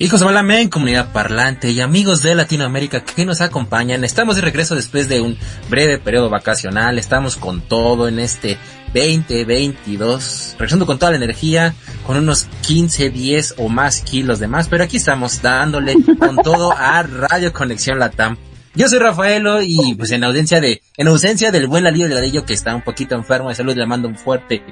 [0.00, 5.08] Hijos Malamén, comunidad parlante y amigos de Latinoamérica que nos acompañan, estamos de regreso después
[5.08, 5.36] de un
[5.68, 8.58] breve periodo vacacional, estamos con todo en este
[8.94, 11.74] 2022, regresando con toda la energía,
[12.06, 16.70] con unos 15, 10 o más kilos de más, pero aquí estamos dándole con todo
[16.70, 18.36] a Radio Conexión Latam.
[18.76, 22.54] Yo soy Rafaelo y pues en ausencia de, en ausencia del buen Alío Ladrillo que
[22.54, 24.62] está un poquito enfermo de salud, le mando un fuerte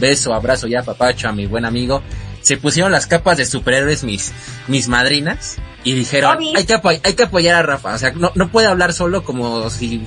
[0.00, 2.02] beso, abrazo ya papacho a mi buen amigo
[2.42, 4.32] se pusieron las capas de superhéroes mis,
[4.68, 8.50] mis madrinas y dijeron, hay que, hay que apoyar a Rafa, o sea, no, no
[8.50, 10.04] puede hablar solo como si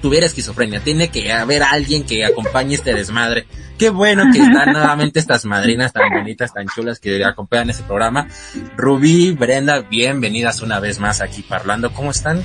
[0.00, 3.46] tuviera esquizofrenia, tiene que haber alguien que acompañe este desmadre.
[3.78, 8.28] Qué bueno que están nuevamente estas madrinas tan bonitas, tan chulas que acompañan este programa.
[8.76, 11.92] Rubí, Brenda, bienvenidas una vez más aquí parlando.
[11.92, 12.42] ¿Cómo están?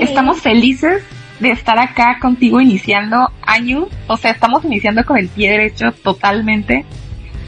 [0.00, 1.02] Estamos felices
[1.40, 6.86] de estar acá contigo iniciando año, o sea, estamos iniciando con el pie derecho totalmente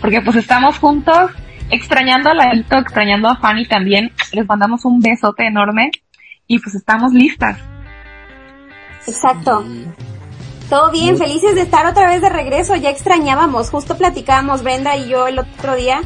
[0.04, 1.30] porque pues estamos juntos,
[1.70, 5.92] extrañando a Lalito, extrañando a Fanny también, les mandamos un besote enorme
[6.46, 7.58] y pues estamos listas.
[9.06, 9.64] Exacto.
[10.68, 15.08] Todo bien, felices de estar otra vez de regreso, ya extrañábamos, justo platicábamos Brenda y
[15.08, 16.02] yo el otro día,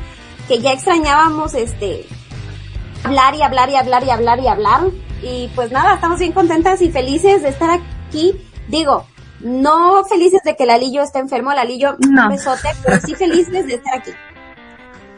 [0.47, 2.07] que ya extrañábamos este
[3.03, 4.81] hablar y hablar y hablar y hablar y hablar.
[5.25, 8.37] Y pues nada, estamos bien contentas y felices de estar aquí.
[8.69, 9.09] Digo,
[9.41, 12.25] no felices de que Lalillo esté enfermo, Lalillo, no.
[12.25, 14.11] un besote, pero sí felices de estar aquí.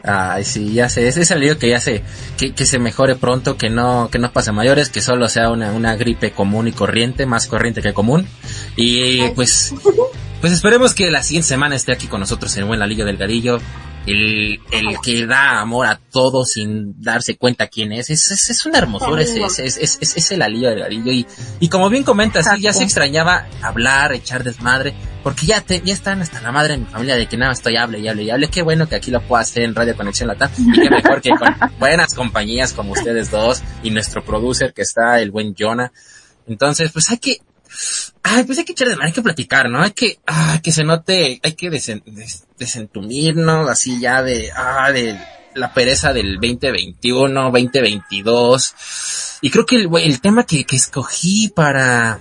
[0.03, 2.03] Ay, sí, ya sé, ese es el lío que ya sé,
[2.37, 5.73] que, que se mejore pronto, que no, que no pase mayores, que solo sea una,
[5.73, 8.27] una gripe común y corriente, más corriente que común.
[8.75, 9.73] Y pues,
[10.39, 13.59] pues esperemos que la siguiente semana esté aquí con nosotros el buen Lalillo Delgadillo,
[14.05, 18.09] el, el que da amor a todo sin darse cuenta quién es.
[18.09, 21.11] Es, es, es una hermosura, es, es, es, es, es el alivio del garillo.
[21.11, 21.27] Y,
[21.59, 25.93] y como bien comentas, sí, ya se extrañaba hablar, echar desmadre, porque ya te, ya
[25.93, 28.29] están hasta la madre en mi familia de que nada, estoy hable y hable y
[28.31, 28.47] hable.
[28.49, 30.51] Qué bueno que aquí lo puedo hacer en Radio Conexión Latam.
[30.57, 35.19] Y qué mejor que con buenas compañías como ustedes dos y nuestro producer que está,
[35.19, 35.91] el buen Jonah.
[36.47, 37.37] Entonces, pues hay que,
[38.23, 39.81] Ay, pues hay que echar de hay que platicar, ¿no?
[39.81, 44.91] Hay que, ah, que se note, hay que desen, des, desentumirnos así ya de, ah,
[44.91, 45.19] de
[45.55, 48.75] la pereza del 2021, 2022.
[49.41, 52.19] Y creo que el, tema que, escogí para,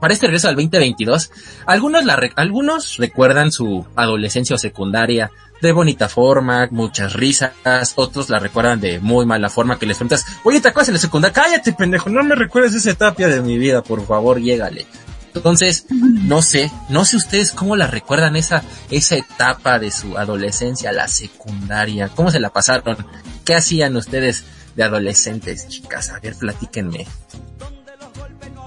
[0.00, 1.30] para este regreso al 2022,
[1.66, 2.04] algunos
[2.36, 5.30] algunos recuerdan su adolescencia o secundaria
[5.64, 7.52] de bonita forma, muchas risas,
[7.96, 11.00] otros la recuerdan de muy mala forma que les preguntas, oye, ¿te acuerdas en la
[11.00, 11.32] secundaria?
[11.32, 14.86] Cállate, pendejo, no me recuerdes esa etapa de mi vida, por favor, llégale.
[15.34, 20.92] Entonces, no sé, no sé ustedes cómo la recuerdan esa, esa etapa de su adolescencia,
[20.92, 22.96] la secundaria, cómo se la pasaron,
[23.44, 24.44] qué hacían ustedes
[24.76, 27.06] de adolescentes, chicas, a ver, platíquenme.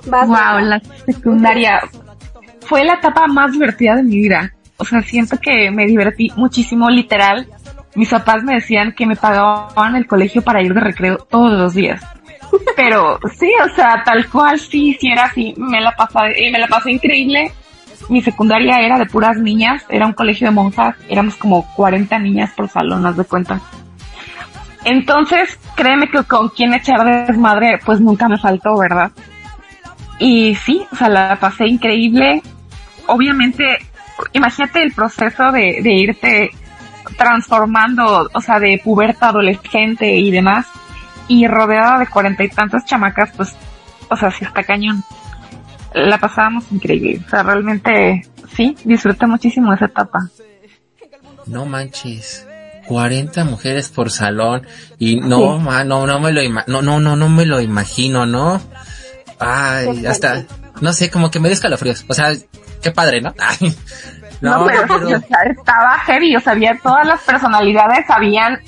[0.05, 1.81] Wow, la secundaria
[2.61, 4.53] fue la etapa más divertida de mi vida.
[4.77, 7.47] O sea, siento que me divertí muchísimo, literal.
[7.95, 11.73] Mis papás me decían que me pagaban el colegio para ir de recreo todos los
[11.73, 12.01] días.
[12.75, 15.53] Pero sí, o sea, tal cual sí, sí era así.
[15.57, 17.51] Me la pasé, me la pasé increíble.
[18.09, 22.51] Mi secundaria era de puras niñas, era un colegio de monjas, éramos como 40 niñas
[22.55, 23.59] por salón, haz de cuenta.
[24.85, 29.11] Entonces, créeme que con quien echar desmadre, pues nunca me faltó, ¿verdad?
[30.19, 32.41] Y sí, o sea, la pasé increíble.
[33.07, 33.79] Obviamente,
[34.33, 36.51] imagínate el proceso de, de irte
[37.17, 40.67] transformando, o sea, de puberta adolescente y demás,
[41.27, 43.55] y rodeada de cuarenta y tantas chamacas, pues,
[44.09, 45.03] o sea, sí está cañón.
[45.93, 48.23] La pasábamos increíble, o sea, realmente,
[48.55, 50.29] sí, disfruté muchísimo esa etapa.
[51.45, 52.45] No manches.
[52.87, 54.65] 40 mujeres por salón
[54.97, 55.65] y no, sí.
[55.85, 58.61] no, no me lo no, no, no, no me lo imagino, ¿no?
[59.39, 60.45] Ay, hasta,
[60.79, 62.05] no sé, como que me dio escalofríos.
[62.07, 62.31] O sea,
[62.81, 63.33] qué padre, ¿no?
[63.39, 63.75] Ay,
[64.41, 65.05] no, no, pero, pero...
[65.05, 68.59] O sea, estaba heavy, o sea, había todas las personalidades, habían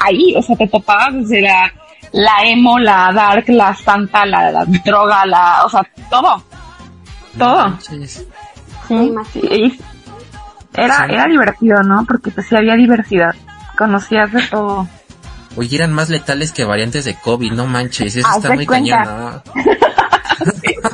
[0.00, 1.72] ahí, o sea, te topabas desde la,
[2.12, 6.42] la emo, la dark, la santa, la, la droga, la, o sea, todo.
[7.38, 7.78] Todo.
[7.80, 9.78] Sí, sí.
[10.74, 12.04] Era, era divertido, ¿no?
[12.06, 13.34] Porque pues sí había diversidad.
[13.76, 14.88] Conocías de todo.
[15.56, 19.04] Oye, eran más letales que variantes de COVID, no manches, eso está muy cuenta.
[19.04, 19.54] cañón, ¿no?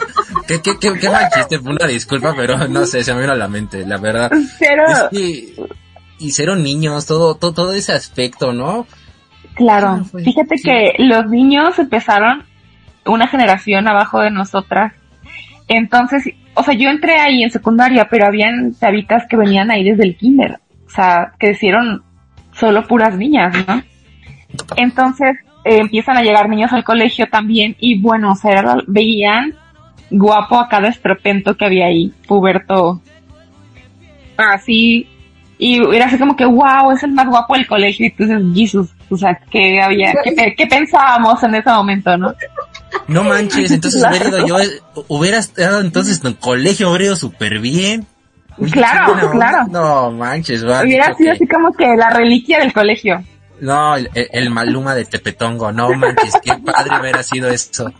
[0.50, 1.58] ¿Qué, qué, qué, qué mal chiste?
[1.58, 4.32] Una disculpa, pero no sé, se me vino a la mente, la verdad.
[4.58, 4.84] Pero...
[4.84, 5.54] Es que,
[6.18, 8.84] y cero niños, todo, todo, todo ese aspecto, ¿no?
[9.54, 10.64] Claro, fíjate sí.
[10.64, 12.44] que los niños empezaron
[13.06, 14.92] una generación abajo de nosotras.
[15.68, 16.24] Entonces,
[16.54, 20.16] o sea, yo entré ahí en secundaria, pero habían chavitas que venían ahí desde el
[20.16, 20.58] kinder.
[20.84, 22.02] O sea, crecieron
[22.52, 23.82] solo puras niñas, ¿no?
[24.76, 29.54] Entonces, eh, empiezan a llegar niños al colegio también y bueno, o sea, veían
[30.10, 33.00] guapo a cada estrepento que había ahí, puberto,
[34.36, 35.08] así,
[35.58, 38.90] y era así como que, wow, es el más guapo del colegio, y entonces, Jesus,
[39.08, 42.34] o sea, ¿qué había, qué, qué pensábamos en ese momento, no?
[43.06, 47.16] No manches, entonces hubiera ido yo, eh, hubiera estado entonces en el colegio, hubiera ido
[47.16, 48.06] súper bien.
[48.72, 49.66] Claro, claro.
[49.70, 50.82] No manches, va.
[50.82, 53.22] Hubiera sido así como que la reliquia del colegio.
[53.60, 57.92] No, el, el, Maluma de Tepetongo, no manches, qué padre hubiera sido eso.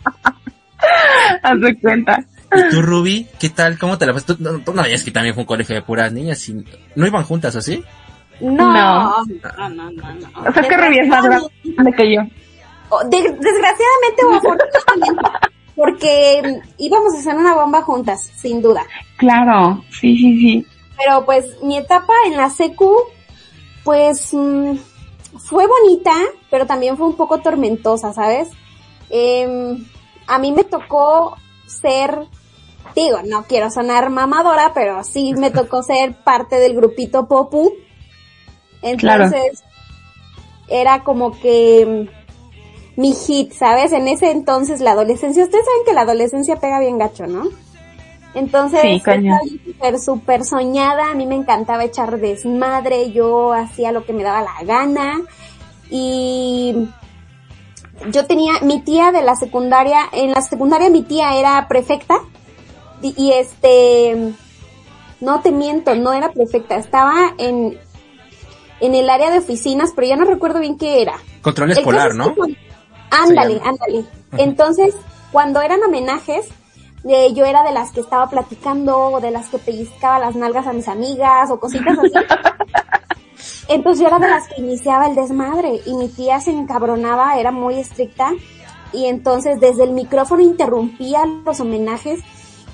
[1.43, 2.23] Haz de cuenta.
[2.53, 3.27] ¿Y tú, Ruby?
[3.39, 3.77] ¿Qué tal?
[3.79, 4.35] ¿Cómo te la pasaste?
[4.35, 6.47] Tú, no, no, es que también fue un colegio de puras niñas.
[6.49, 7.83] Y ¿No iban juntas así?
[8.41, 8.51] No.
[8.73, 9.25] No.
[9.57, 10.49] No, no, no, no.
[10.49, 12.21] O sea, es que Ruby es más grande que yo.
[12.89, 15.21] Oh, de- desgraciadamente o afortunadamente,
[15.75, 18.83] porque íbamos a hacer una bomba juntas, sin duda.
[19.17, 20.67] Claro, sí, sí, sí.
[20.97, 22.93] Pero pues mi etapa en la secu,
[23.85, 24.75] pues mm,
[25.39, 26.11] fue bonita,
[26.49, 28.49] pero también fue un poco tormentosa, ¿sabes?
[29.09, 29.85] Em,
[30.27, 32.27] a mí me tocó ser,
[32.95, 37.73] digo, no quiero sonar mamadora, pero sí me tocó ser parte del grupito Popu.
[38.81, 39.63] Entonces,
[40.67, 42.07] era como que
[42.95, 43.91] mm, mi hit, ¿sabes?
[43.91, 47.49] En ese entonces la adolescencia, ustedes saben que la adolescencia pega bien gacho, ¿no?
[48.33, 49.19] Entonces, Sí, estaba
[49.65, 54.41] súper, súper soñada, a mí me encantaba echar desmadre, yo hacía lo que me daba
[54.41, 55.21] la gana
[55.89, 56.87] y
[58.09, 62.19] yo tenía, mi tía de la secundaria, en la secundaria mi tía era prefecta
[63.01, 64.33] y, y este,
[65.19, 67.77] no te miento, no era prefecta, estaba en,
[68.79, 71.13] en el área de oficinas, pero ya no recuerdo bien qué era.
[71.41, 72.33] Control escolar, es ¿no?
[72.35, 72.57] que
[73.11, 74.05] Ándale, ándale.
[74.37, 74.95] Entonces,
[75.31, 76.47] cuando eran homenajes,
[77.07, 80.65] eh, yo era de las que estaba platicando, o de las que pellizcaba las nalgas
[80.65, 82.11] a mis amigas, o cositas así.
[83.67, 87.51] Entonces yo era de las que iniciaba el desmadre, y mi tía se encabronaba, era
[87.51, 88.31] muy estricta,
[88.91, 92.19] y entonces desde el micrófono interrumpía los homenajes,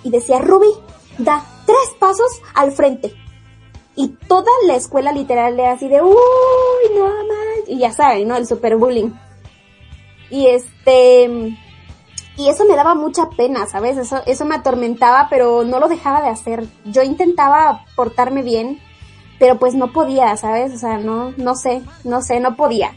[0.03, 0.69] y decía, Ruby,
[1.17, 3.13] da tres pasos al frente.
[3.95, 8.35] Y toda la escuela literal era así de, uy, no más, y ya saben, ¿no?
[8.35, 9.13] El superbullying.
[10.29, 11.57] Y este,
[12.37, 13.97] y eso me daba mucha pena, ¿sabes?
[13.97, 16.67] Eso, eso me atormentaba, pero no lo dejaba de hacer.
[16.85, 18.79] Yo intentaba portarme bien,
[19.39, 20.73] pero pues no podía, ¿sabes?
[20.73, 22.93] O sea, no, no sé, no sé, no podía.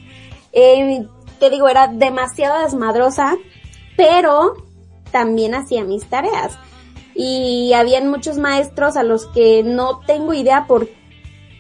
[0.53, 1.07] Eh,
[1.39, 3.37] te digo, era demasiado desmadrosa,
[3.97, 4.55] pero
[5.11, 6.59] también hacía mis tareas.
[7.15, 10.89] Y habían muchos maestros a los que no tengo idea por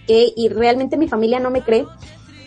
[0.07, 1.87] qué, y realmente mi familia no me cree,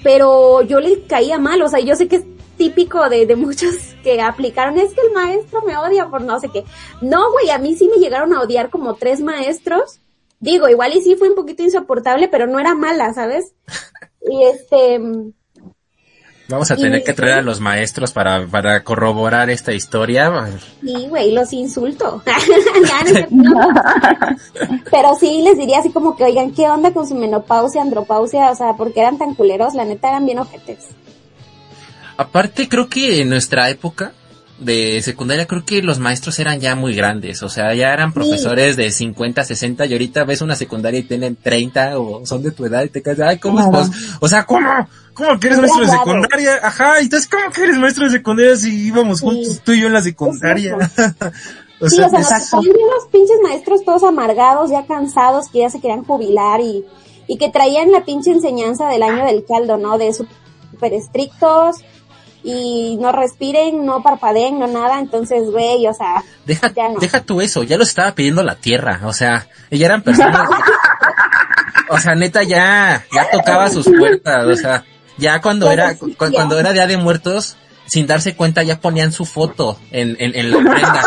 [0.03, 2.25] pero yo le caía mal, o sea, yo sé que es
[2.57, 6.49] típico de, de muchos que aplicaron, es que el maestro me odia por no sé
[6.49, 6.63] qué.
[7.01, 9.99] No, güey, a mí sí me llegaron a odiar como tres maestros.
[10.43, 13.53] Digo, igual y sí fue un poquito insoportable, pero no era mala, ¿sabes?
[14.29, 14.99] Y este,
[16.49, 20.31] Vamos a Y- tener que traer a los maestros para, para corroborar esta historia.
[20.81, 22.21] sí, güey, los insulto.
[24.91, 28.51] Pero sí les diría así como que, oigan, ¿qué onda con su menopausia, andropausia?
[28.51, 30.87] O sea, porque eran tan culeros, la neta eran bien ojetes.
[32.17, 34.13] Aparte, creo que en nuestra época
[34.63, 37.43] de secundaria, creo que los maestros eran ya muy grandes.
[37.43, 41.35] O sea, ya eran profesores de 50, 60 y ahorita ves una secundaria y tienen
[41.35, 44.45] 30 o son de tu edad y te quedas, ay, ¿cómo es pos- O sea,
[44.45, 44.67] ¿cómo?
[45.13, 46.59] ¿Cómo que eres maestro de secundaria?
[46.63, 49.25] Ajá, entonces, ¿cómo que eres maestro de secundaria si íbamos Sí.
[49.25, 50.75] juntos tú y yo en la secundaria?
[51.79, 55.79] o Sí, o sea, tocaban los pinches maestros todos amargados, ya cansados, que ya se
[55.81, 56.83] querían jubilar y,
[57.27, 59.97] y que traían la pinche enseñanza del año del caldo, ¿no?
[59.97, 61.77] De súper estrictos
[62.43, 64.99] y no respiren, no parpadeen, no nada.
[64.99, 66.99] Entonces, güey, o sea, Deja, Ya no.
[66.99, 70.49] deja tú eso, ya los estaba pidiendo la tierra, o sea, ya eran personas,
[71.89, 74.83] o sea, neta ya, ya tocaba sus puertas, o sea,
[75.17, 79.25] ya cuando era, cu- cuando era Día de Muertos, sin darse cuenta ya ponían su
[79.25, 81.01] foto en, en, en la ofrenda.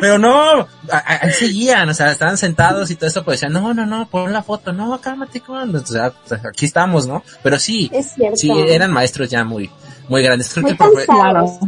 [0.00, 3.86] Pero no, ahí seguían, o sea, estaban sentados y todo eso, pues decían, no, no,
[3.86, 5.84] no, pon la foto, no, cálmate, cálmate.
[5.84, 7.22] o sea, sea, aquí estamos, ¿no?
[7.42, 9.70] Pero sí, es sí, eran maestros ya muy,
[10.12, 10.56] muy grandes.
[10.58, 11.58] Muy el cansados.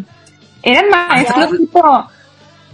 [0.62, 1.56] Eran maestros Claro.
[1.58, 2.04] tipo,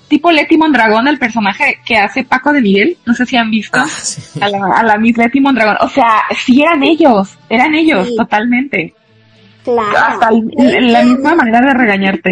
[0.08, 2.98] tipo Leti Mondragón, el personaje que hace Paco de Miguel.
[3.06, 4.20] No sé si han visto Ah, sí.
[4.40, 5.76] a la, a la Miss Leti Mondragón.
[5.80, 8.16] O sea, sí eran ellos, eran ellos, Sí.
[8.16, 8.94] totalmente.
[9.64, 9.96] Claro.
[9.96, 12.30] Hasta el- la misma manera de regañarte.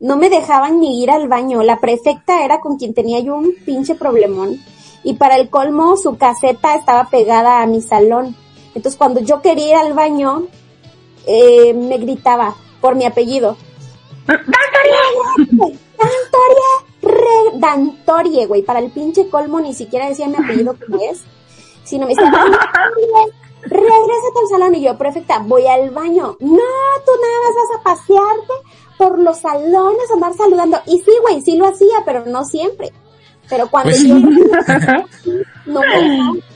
[0.00, 1.62] no me dejaban ni ir al baño.
[1.62, 4.56] La prefecta era con quien tenía yo un pinche problemón.
[5.04, 8.34] Y para el colmo, su caseta estaba pegada a mi salón.
[8.74, 10.44] Entonces, cuando yo quería ir al baño,
[11.26, 13.56] eh, me gritaba por mi apellido.
[14.26, 15.82] Dantorie,
[17.02, 18.62] re, Dantorie, güey.
[18.62, 21.22] Para el pinche colmo ni siquiera decía mi apellido como es.
[21.84, 24.74] Sino me decía, Dantorie, regrésate al salón.
[24.74, 26.36] Y yo, prefecta, voy al baño.
[26.40, 26.70] No,
[27.06, 28.52] tú nada más vas a pasearte
[28.98, 30.80] por los salones, a andar saludando.
[30.86, 32.92] Y sí, güey, sí lo hacía, pero no siempre.
[33.48, 34.14] Pero cuando Pues yo
[35.66, 36.42] no dejaba.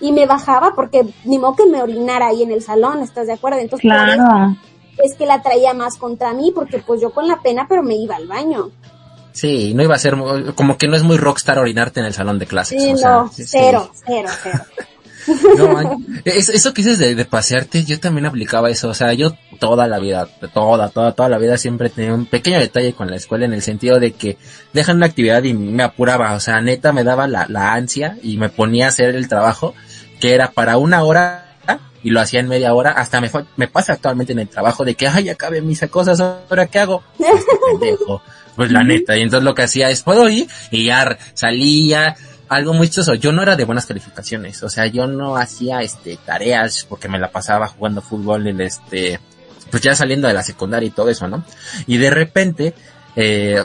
[0.00, 3.34] Y me bajaba porque ni modo que me orinara ahí en el salón, ¿estás de
[3.34, 3.58] acuerdo?
[3.58, 4.56] Entonces, por eso claro.
[5.02, 7.96] es que la traía más contra mí, porque pues yo con la pena, pero me
[7.96, 8.70] iba al baño.
[9.32, 10.14] Sí, no iba a ser,
[10.54, 12.80] como que no es muy rockstar orinarte en el salón de clases.
[12.80, 14.60] Sí, no, cero, cero, cero.
[15.58, 18.88] No, eso que dices de, pasearte, yo también aplicaba eso.
[18.88, 22.58] O sea, yo toda la vida, toda, toda, toda la vida siempre tenía un pequeño
[22.58, 24.36] detalle con la escuela en el sentido de que
[24.72, 26.34] dejan una actividad y me apuraba.
[26.34, 29.74] O sea, neta me daba la, la ansia y me ponía a hacer el trabajo
[30.20, 31.44] que era para una hora
[32.02, 32.92] y lo hacía en media hora.
[32.92, 36.66] Hasta me, me pasa actualmente en el trabajo de que, ay, acabe mis cosas, ahora
[36.66, 37.02] qué hago.
[37.18, 37.96] Este
[38.56, 39.16] pues la neta.
[39.16, 42.14] Y entonces lo que hacía es, puedo ir y ya salía
[42.48, 46.16] algo muy chistoso, yo no era de buenas calificaciones, o sea, yo no hacía este
[46.16, 49.20] tareas porque me la pasaba jugando fútbol en este
[49.70, 51.44] pues ya saliendo de la secundaria y todo eso, ¿no?
[51.86, 52.74] Y de repente
[53.16, 53.64] eh,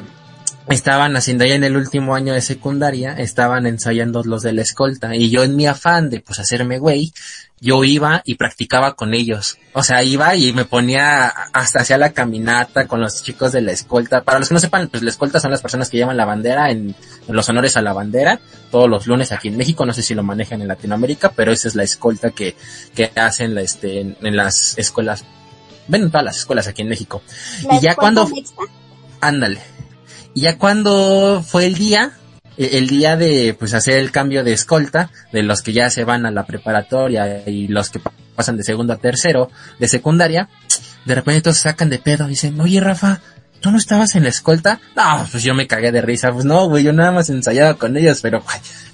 [0.70, 5.16] estaban haciendo ya en el último año de secundaria, estaban ensayando los de la escolta.
[5.16, 7.14] Y yo en mi afán de pues hacerme güey,
[7.62, 9.58] yo iba y practicaba con ellos.
[9.74, 13.72] O sea, iba y me ponía hasta hacia la caminata con los chicos de la
[13.72, 14.24] escolta.
[14.24, 16.72] Para los que no sepan, pues la escolta son las personas que llevan la bandera
[16.72, 16.96] en,
[17.28, 18.40] los honores a la bandera
[18.72, 19.86] todos los lunes aquí en México.
[19.86, 22.56] No sé si lo manejan en Latinoamérica, pero esa es la escolta que,
[22.96, 25.26] que hacen la, este, en, las escuelas.
[25.88, 27.22] Ven en todas las escuelas aquí en México.
[27.72, 28.30] y ya cuando...
[29.22, 29.62] Ándale.
[30.34, 32.19] Y ya cuando fue el día,
[32.60, 36.26] el día de pues hacer el cambio de escolta de los que ya se van
[36.26, 38.02] a la preparatoria y los que
[38.36, 39.50] pasan de segundo a tercero
[39.80, 40.50] de secundaria,
[41.06, 43.22] de repente todos sacan de pedo y dicen, oye Rafa,
[43.60, 44.80] ¿tú no estabas en la escolta?
[44.96, 47.98] No, pues yo me cagué de risa, pues no, güey, yo nada más ensayaba con
[47.98, 48.44] ellos, pero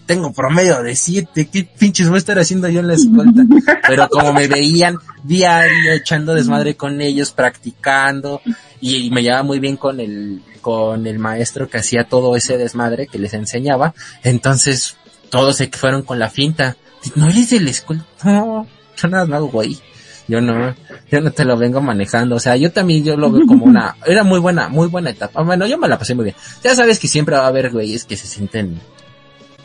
[0.05, 3.43] tengo promedio de siete, ¿qué pinches voy a estar haciendo yo en la escolta?
[3.87, 8.41] Pero como me veían diario echando desmadre con ellos, practicando,
[8.79, 13.07] y me llevaba muy bien con el, con el maestro que hacía todo ese desmadre
[13.07, 13.93] que les enseñaba,
[14.23, 14.95] entonces
[15.29, 16.77] todos se fueron con la finta.
[17.15, 19.79] No eres de la escuela, no, yo nada más güey.
[20.27, 20.75] Yo no,
[21.11, 22.35] yo no te lo vengo manejando.
[22.35, 25.43] O sea, yo también yo lo veo como una, era muy buena, muy buena etapa.
[25.43, 26.35] Bueno, yo me la pasé muy bien.
[26.63, 28.79] Ya sabes que siempre va a haber güeyes que se sienten,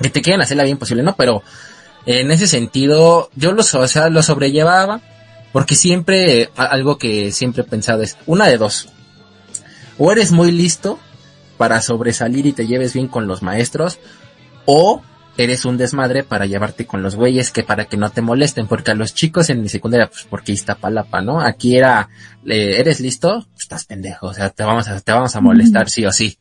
[0.00, 1.17] que te quieren hacer la bien posible, ¿no?
[1.17, 1.43] Pero
[2.07, 5.00] en ese sentido, yo lo, o sea, lo sobrellevaba,
[5.52, 8.88] porque siempre, algo que siempre he pensado es, una de dos,
[9.99, 10.99] o eres muy listo
[11.57, 13.99] para sobresalir y te lleves bien con los maestros,
[14.64, 15.02] o
[15.45, 18.91] eres un desmadre para llevarte con los güeyes que para que no te molesten, porque
[18.91, 21.41] a los chicos en mi secundaria, pues porque está palapa, ¿no?
[21.41, 22.09] Aquí era,
[22.45, 23.47] ¿eres listo?
[23.53, 26.39] Pues, estás pendejo, o sea, te vamos a, te vamos a molestar sí o sí.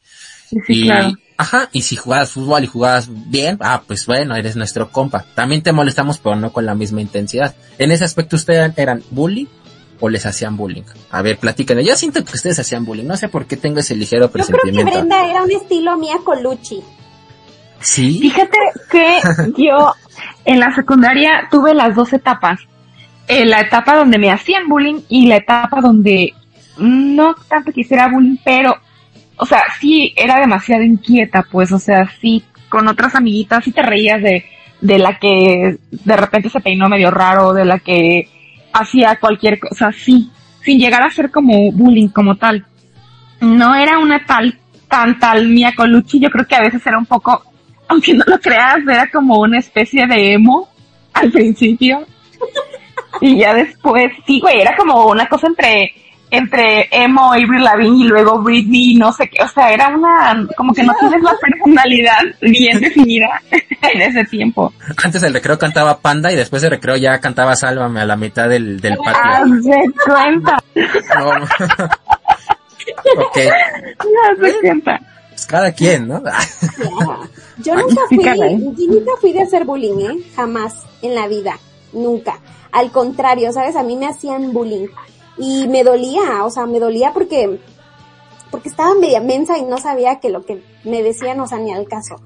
[0.68, 0.90] y,
[1.38, 5.26] ajá, y si jugabas fútbol y jugabas bien, ah, pues bueno, eres nuestro compa.
[5.36, 7.56] También te molestamos, pero no con la misma intensidad.
[7.78, 9.48] En ese aspecto, ¿ustedes eran bully
[10.00, 10.84] o les hacían bullying?
[11.12, 11.86] A ver, platíquenme.
[11.86, 13.06] Yo siento que ustedes hacían bullying.
[13.06, 14.82] No sé por qué tengo ese ligero presentimiento.
[14.82, 16.82] Yo creo que Brenda era un estilo Mia Colucci.
[17.82, 18.20] Sí.
[18.22, 18.58] Fíjate
[18.90, 19.20] que
[19.58, 19.94] yo
[20.46, 22.60] en la secundaria tuve las dos etapas.
[23.28, 26.34] Eh, la etapa donde me hacían bullying y la etapa donde
[26.80, 28.76] no tanto quisiera bullying, pero,
[29.38, 33.84] o sea, sí era demasiado inquieta, pues, o sea, sí, con otras amiguitas sí te
[33.84, 34.46] reías de,
[34.82, 38.28] de la que de repente se peinó medio raro, de la que
[38.74, 40.32] hacía cualquier cosa así,
[40.64, 42.66] sin llegar a ser como bullying como tal.
[43.42, 44.58] No era una tal,
[44.88, 47.44] tan tal Mia Colucci, yo creo que a veces era un poco,
[47.90, 50.70] aunque no lo creas, era como una especie de emo
[51.14, 52.06] al principio.
[53.22, 55.94] y ya después, sí, güey, era como una cosa entre
[56.32, 60.74] entre emo, Avril Lavigne y luego Britney, no sé qué, o sea, era una, como
[60.74, 63.42] que no tienes la personalidad bien definida
[63.82, 64.72] en ese tiempo.
[65.04, 68.48] Antes del recreo cantaba Panda y después del recreo ya cantaba Sálvame a la mitad
[68.48, 69.22] del, del patio.
[69.24, 70.64] Ah, se cuenta.
[71.18, 71.30] No.
[73.24, 73.38] ok.
[74.06, 75.02] No se cuenta.
[75.40, 76.22] Pues cada quien, ¿no?
[77.64, 80.24] Yo nunca fui, yo nunca fui de hacer bullying, ¿eh?
[80.36, 81.58] Jamás en la vida.
[81.94, 82.42] Nunca.
[82.74, 83.78] Al contrario, ¿sabes?
[83.78, 84.88] A mí me hacían bullying
[85.38, 87.60] y me dolía, o sea, me dolía porque,
[88.52, 91.72] porque estaba media mensa y no sabía que lo que me decían, o sea, ni
[91.72, 92.18] al caso.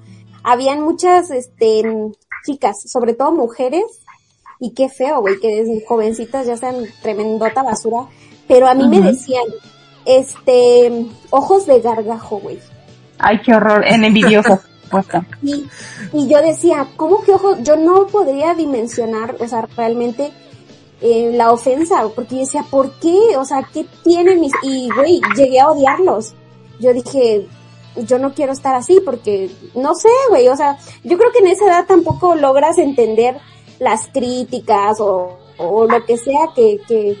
[0.42, 1.84] Habían muchas, este,
[2.44, 3.84] chicas, sobre todo mujeres,
[4.58, 8.08] y qué feo, güey, que desde jovencitas ya sean tremendota basura,
[8.48, 9.44] pero a mí me decían,
[10.04, 12.58] este, ojos de gargajo, güey.
[13.18, 14.60] Ay, qué horror, en envidioso.
[15.42, 15.66] y,
[16.12, 17.58] y yo decía, ¿cómo que ojos?
[17.62, 20.32] Yo no podría dimensionar, o sea, realmente
[21.00, 23.36] eh, la ofensa, porque yo decía, ¿por qué?
[23.36, 24.52] O sea, ¿qué tienen mis...?
[24.62, 26.34] Y, güey, llegué a odiarlos.
[26.80, 27.46] Yo dije,
[27.96, 31.48] yo no quiero estar así porque, no sé, güey, o sea, yo creo que en
[31.48, 33.36] esa edad tampoco logras entender
[33.78, 37.16] las críticas o, o lo que sea que, que,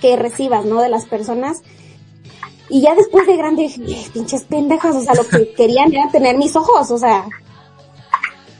[0.00, 0.80] que recibas, ¿no?
[0.82, 1.62] De las personas.
[2.74, 6.36] Y ya después de grande dije, pinches pendejas, o sea, lo que querían era tener
[6.36, 7.24] mis ojos, o sea,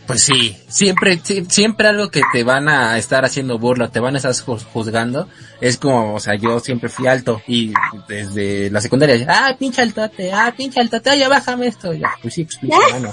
[0.06, 4.18] Pues sí, siempre, siempre algo que te van a estar haciendo burla, te van a
[4.18, 4.32] estar
[4.72, 5.26] juzgando,
[5.60, 7.72] es como, o sea, yo siempre fui alto y
[8.06, 12.44] desde la secundaria, ah, pinche altote, ah, pinche altote, ya bájame esto, ya, pues sí,
[12.44, 13.12] pues pinche mano.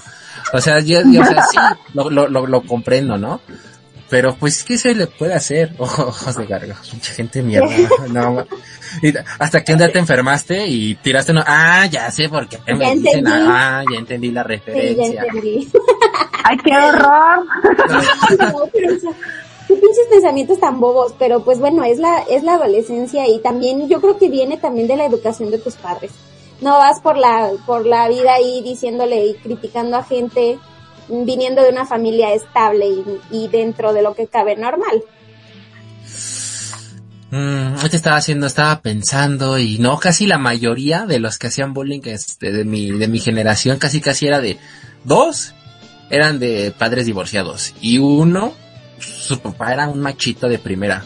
[0.53, 1.57] O sea, yo, o sea, sí,
[1.95, 3.41] lo, lo, lo, comprendo, ¿no?
[4.11, 5.73] Pero pues, ¿qué se le puede hacer?
[5.79, 7.69] ojos de garga, mucha gente mierda.
[8.09, 8.45] No,
[9.39, 12.93] hasta que un día te enfermaste y tiraste uno, ah, ya sé por qué me
[12.93, 15.23] dicen, ah, ya entendí la referencia.
[16.43, 17.45] Ay, qué horror.
[19.67, 23.87] qué pinches pensamientos tan bobos, pero pues bueno, es la, es la adolescencia y también
[23.87, 26.11] yo creo que viene también de la educación de tus padres.
[26.59, 30.59] No vas por la, por la vida ahí diciéndole y criticando a gente
[31.11, 32.85] viniendo de una familia estable
[33.31, 35.03] y, dentro de lo que cabe normal.
[37.31, 42.01] Mm, estaba haciendo, estaba pensando y no, casi la mayoría de los que hacían bullying
[42.05, 44.57] este, de mi, de mi generación, casi casi era de
[45.05, 45.53] dos,
[46.09, 48.53] eran de padres divorciados y uno,
[48.99, 51.03] su papá era un machito de primera.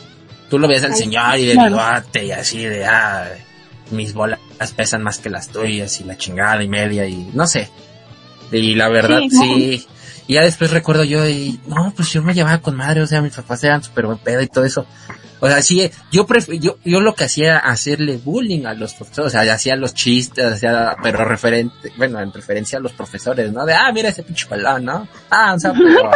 [0.49, 3.29] Tú lo veías al señor y de bigote y así de, ah,
[3.91, 4.39] mis bolas
[4.75, 7.69] pesan más que las tuyas y la chingada y media y no sé.
[8.51, 9.85] Y la verdad sí,
[10.27, 13.21] y ya después recuerdo yo y, no, pues yo me llevaba con madre, o sea,
[13.21, 14.85] mis papás eran súper buen pedo y todo eso.
[15.39, 16.25] O sea, sí, yo,
[16.59, 19.93] yo, yo lo que hacía era hacerle bullying a los profesores, o sea, hacía los
[19.93, 23.65] chistes, hacía, pero referente, bueno, en referencia a los profesores, ¿no?
[23.65, 25.07] De, ah, mira ese pinche palón, ¿no?
[25.29, 26.09] Ah, o sea, pero,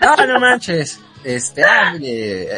[0.00, 1.94] no, no manches este, ah,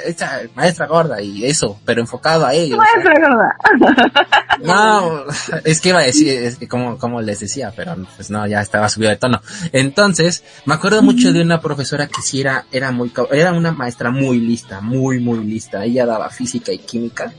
[0.04, 2.76] esta maestra gorda y eso, pero enfocado a ellos.
[2.78, 3.56] Maestra gorda.
[4.62, 5.24] No,
[5.64, 8.60] es que iba a decir, es que como, como les decía, pero pues no, ya
[8.60, 9.40] estaba subido de tono.
[9.72, 14.10] Entonces, me acuerdo mucho de una profesora que sí era, era muy, era una maestra
[14.10, 15.84] muy lista, muy, muy lista.
[15.84, 17.32] Ella daba física y química.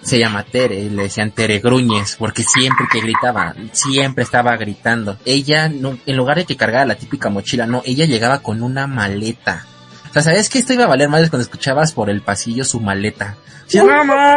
[0.00, 5.18] Se llama Tere, le decían Tere Gruñes, porque siempre que gritaba, siempre estaba gritando.
[5.24, 8.86] Ella, no, en lugar de que cargara la típica mochila, no, ella llegaba con una
[8.86, 9.66] maleta
[10.14, 13.36] sea, ¿sabes que esto iba a valer más cuando escuchabas por el pasillo su maleta?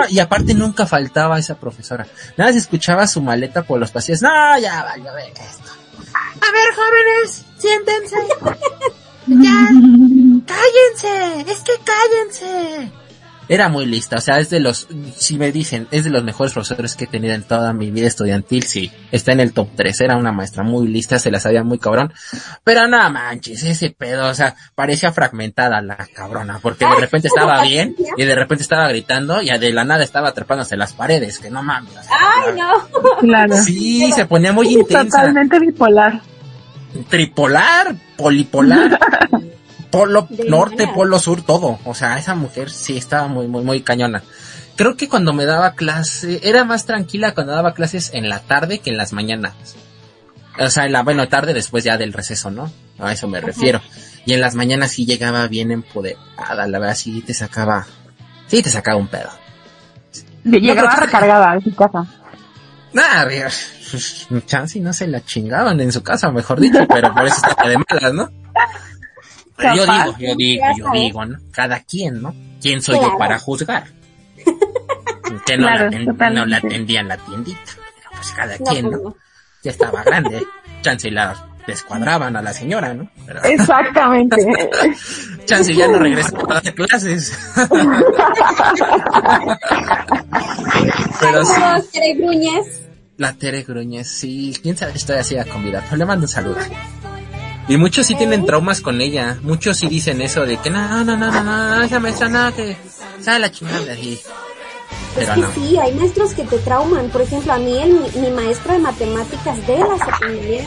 [0.10, 2.08] Y aparte nunca faltaba esa profesora.
[2.38, 4.22] Nada más escuchaba su maleta por los pasillos.
[4.22, 5.72] No, ya vaya, ver esto.
[6.16, 8.16] A ver, jóvenes, siéntense.
[9.28, 9.70] ya,
[10.46, 12.92] cállense, es que cállense
[13.50, 16.54] era muy lista, o sea, es de los, si me dicen, es de los mejores
[16.54, 20.02] profesores que he tenido en toda mi vida estudiantil, sí, está en el top 3,
[20.02, 22.14] era una maestra muy lista, se la sabía muy cabrón,
[22.64, 27.62] pero no manches, ese pedo, o sea, parecía fragmentada la cabrona, porque de repente estaba
[27.64, 31.50] bien, y de repente estaba gritando, y de la nada estaba atrapándose las paredes, que
[31.50, 31.94] no mames.
[32.10, 33.18] Ay, no.
[33.20, 33.56] Claro.
[33.64, 35.20] Sí, se ponía muy intensa.
[35.20, 36.22] Totalmente bipolar.
[37.10, 39.00] Tripolar, polipolar.
[39.92, 41.80] polo norte, polo sur, todo.
[41.86, 44.24] O sea, esa mujer sí estaba muy, muy, muy cañona.
[44.76, 48.80] Creo que cuando me daba clase, era más tranquila cuando daba clases en la tarde
[48.80, 49.54] que en las mañanas.
[50.60, 52.72] O sea, en la, bueno, tarde después ya del receso, ¿no?
[53.00, 53.82] A eso me refiero.
[54.26, 57.88] Y en las mañanas sí llegaba bien empoderada, la verdad sí te sacaba,
[58.48, 59.30] sí te sacaba un pedo.
[60.44, 62.06] Llegaba recargada en su casa.
[62.94, 67.42] Nada, pues, chance no se la chingaban en su casa, mejor dicho, pero por eso
[67.48, 68.30] está de malas, ¿no?
[69.58, 71.38] Yo digo, yo digo, yo digo, ¿no?
[71.52, 72.36] Cada quien, ¿no?
[72.62, 73.86] ¿Quién soy yo para juzgar?
[75.46, 77.60] Que no, la no la atendía en la tiendita.
[77.76, 79.16] Pero pues cada quien, ¿no?
[79.64, 80.46] Ya estaba grande.
[80.82, 83.10] Chance la descuadraban a la señora, ¿no?
[83.44, 84.38] Exactamente.
[85.46, 87.38] Chance ya no regresa a las clases.
[91.20, 91.54] Pero sí.
[91.92, 92.82] Tere Gruñez.
[93.18, 94.58] La Tere Gruñez, sí.
[94.62, 94.94] ¿Quién sabe?
[94.94, 95.84] Estoy así a convidar.
[95.92, 96.58] Le mando un saludo.
[97.70, 99.38] Y muchos sí tienen traumas con ella.
[99.42, 102.78] Muchos sí dicen eso de que no, no, no, no, no, esa maestra nada que
[103.20, 103.84] sale la chingada.
[105.16, 107.10] Pero es que sí, hay maestros que te trauman.
[107.10, 110.64] Por ejemplo, a mí, el, mi maestro de matemáticas de la secundaria,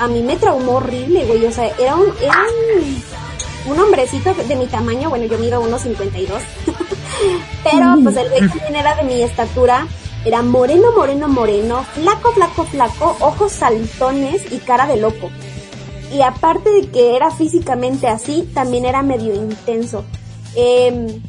[0.00, 1.46] a mí me traumó horrible, güey.
[1.46, 2.44] O sea, era un, era
[3.66, 5.10] un, hombrecito de mi tamaño.
[5.10, 6.26] Bueno, yo mido 1.52.
[7.62, 9.86] Pero, pues, el güey también era de mi estatura.
[10.24, 15.30] Era moreno, moreno, moreno, flaco, flaco, flaco, ojos saltones y cara de loco
[16.12, 20.04] y aparte de que era físicamente así, también era medio intenso.
[20.54, 21.22] Em,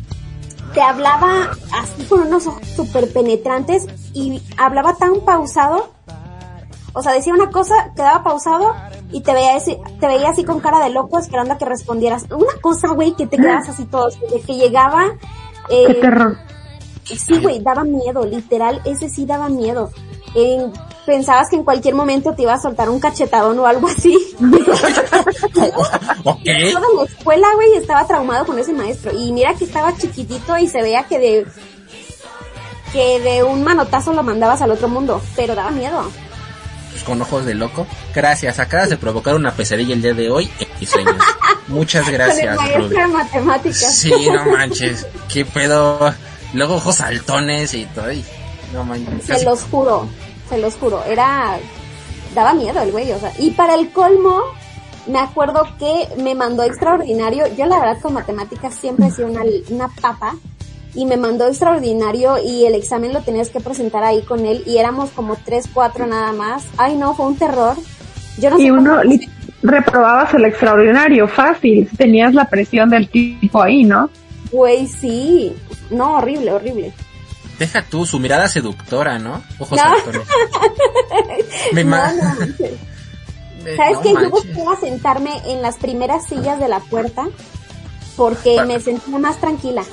[0.73, 5.91] te hablaba así con unos ojos súper penetrantes y hablaba tan pausado.
[6.93, 8.73] O sea, decía una cosa, quedaba pausado
[9.11, 12.25] y te veía así, te veía así con cara de loco esperando a que respondieras.
[12.31, 15.05] Una cosa, güey, que te quedas así todo, de que llegaba...
[15.69, 16.37] Eh, Qué terror.
[17.05, 19.91] Sí, güey, daba miedo, literal, ese sí daba miedo
[21.05, 24.17] pensabas que en cualquier momento te iba a soltar un cachetadón o algo así.
[26.23, 26.73] okay.
[26.73, 29.11] Toda la escuela, güey, estaba traumado con ese maestro.
[29.17, 31.45] Y mira que estaba chiquitito y se veía que de
[32.93, 36.11] que de un manotazo lo mandabas al otro mundo, pero daba miedo.
[36.91, 37.87] pues, con ojos de loco.
[38.13, 41.15] Gracias, acabas de provocar una pesadilla el día de hoy en sueños.
[41.67, 42.57] Muchas gracias,
[42.89, 43.95] de matemáticas.
[43.95, 46.13] Sí, no manches, qué pedo.
[46.53, 48.11] Luego ojos saltones y todo.
[48.11, 48.23] y
[48.71, 49.39] no manches.
[49.39, 50.07] Se los juro,
[50.49, 51.03] se los juro.
[51.05, 51.57] Era.
[52.35, 53.31] Daba miedo el güey, o sea.
[53.37, 54.41] Y para el colmo,
[55.07, 57.45] me acuerdo que me mandó extraordinario.
[57.55, 60.35] Yo, la verdad, con matemáticas siempre he sido una, una papa.
[60.95, 64.63] Y me mandó extraordinario y el examen lo tenías que presentar ahí con él.
[64.67, 66.65] Y éramos como tres, cuatro nada más.
[66.77, 67.75] Ay, no, fue un terror.
[68.39, 69.19] Yo no y sé uno cómo-
[69.63, 71.89] reprobabas el extraordinario, fácil.
[71.97, 74.09] Tenías la presión del tipo ahí, ¿no?
[74.51, 75.53] Güey, sí.
[75.89, 76.93] No, horrible, horrible.
[77.63, 79.41] Deja tú, su mirada seductora, ¿no?
[79.57, 80.21] Ojos No.
[81.71, 82.35] Me No, no.
[83.65, 84.11] Eh, ¿Sabes qué?
[84.11, 87.29] Yo buscaba sentarme en las primeras sillas de la puerta
[88.17, 89.85] porque me sentía más tranquila.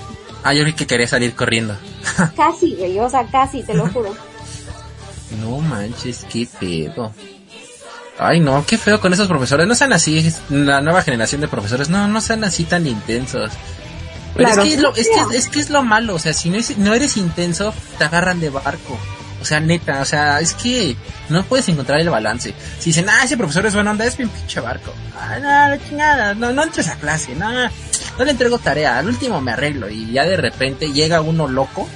[0.42, 1.76] Ah, yo vi que quería salir corriendo.
[2.36, 4.12] Casi, güey, o sea, casi, te lo juro.
[5.40, 7.12] No manches, qué pedo.
[8.18, 9.68] Ay, no, qué feo con esos profesores.
[9.68, 11.88] No sean así, la nueva generación de profesores.
[11.88, 13.52] No, no sean así tan intensos.
[14.34, 14.62] Pero Claro.
[14.62, 16.14] es, que es, lo, es, que, es que es lo malo.
[16.14, 18.98] O sea, si no, es- no eres intenso, te agarran de barco.
[19.40, 20.94] O sea, neta, o sea, es que
[21.30, 22.52] no puedes encontrar el balance.
[22.78, 24.92] Si dicen, ah, ese profesor es buena onda, es bien pinche barco.
[25.18, 29.06] Ah, no, la chingada, no, no entres a clase, no, no le entrego tarea, al
[29.08, 29.88] último me arreglo.
[29.88, 31.88] Y ya de repente llega uno loco,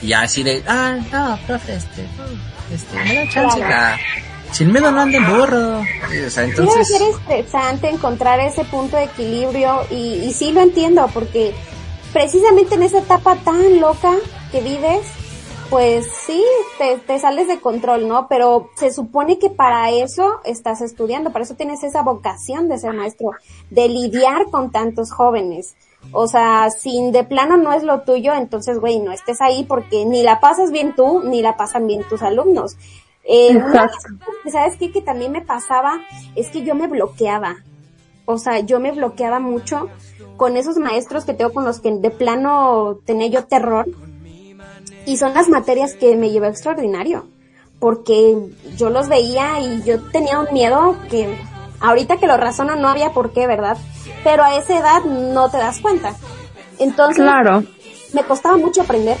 [0.00, 3.96] y ya así de, ah, no, profe, este, no, este, me da chance, Claro.
[4.52, 5.80] Sin miedo no anden burro.
[5.80, 10.60] O sea, Debe entonces, ser estresante encontrar ese punto de equilibrio y, y sí lo
[10.60, 11.54] entiendo porque
[12.12, 14.12] precisamente en esa etapa tan loca
[14.50, 15.06] que vives,
[15.70, 16.44] pues sí,
[16.78, 18.28] te, te sales de control, ¿no?
[18.28, 22.92] Pero se supone que para eso estás estudiando, para eso tienes esa vocación de ser
[22.92, 23.30] maestro,
[23.70, 25.74] de lidiar con tantos jóvenes.
[26.10, 30.04] O sea, si de plano no es lo tuyo, entonces, güey, no estés ahí porque
[30.04, 32.76] ni la pasas bien tú, ni la pasan bien tus alumnos.
[33.24, 34.24] Eh, una de las Exacto.
[34.24, 34.90] cosas, ¿Sabes qué?
[34.92, 36.00] Que también me pasaba,
[36.34, 37.56] es que yo me bloqueaba.
[38.24, 39.88] O sea, yo me bloqueaba mucho
[40.36, 43.86] con esos maestros que tengo con los que de plano tenía yo terror.
[45.06, 47.26] Y son las materias que me llevó extraordinario.
[47.80, 48.36] Porque
[48.76, 51.36] yo los veía y yo tenía un miedo que
[51.80, 53.76] ahorita que lo razono no había por qué, ¿verdad?
[54.22, 56.14] Pero a esa edad no te das cuenta.
[56.78, 57.64] Entonces, Claro.
[58.12, 59.16] me costaba mucho aprender,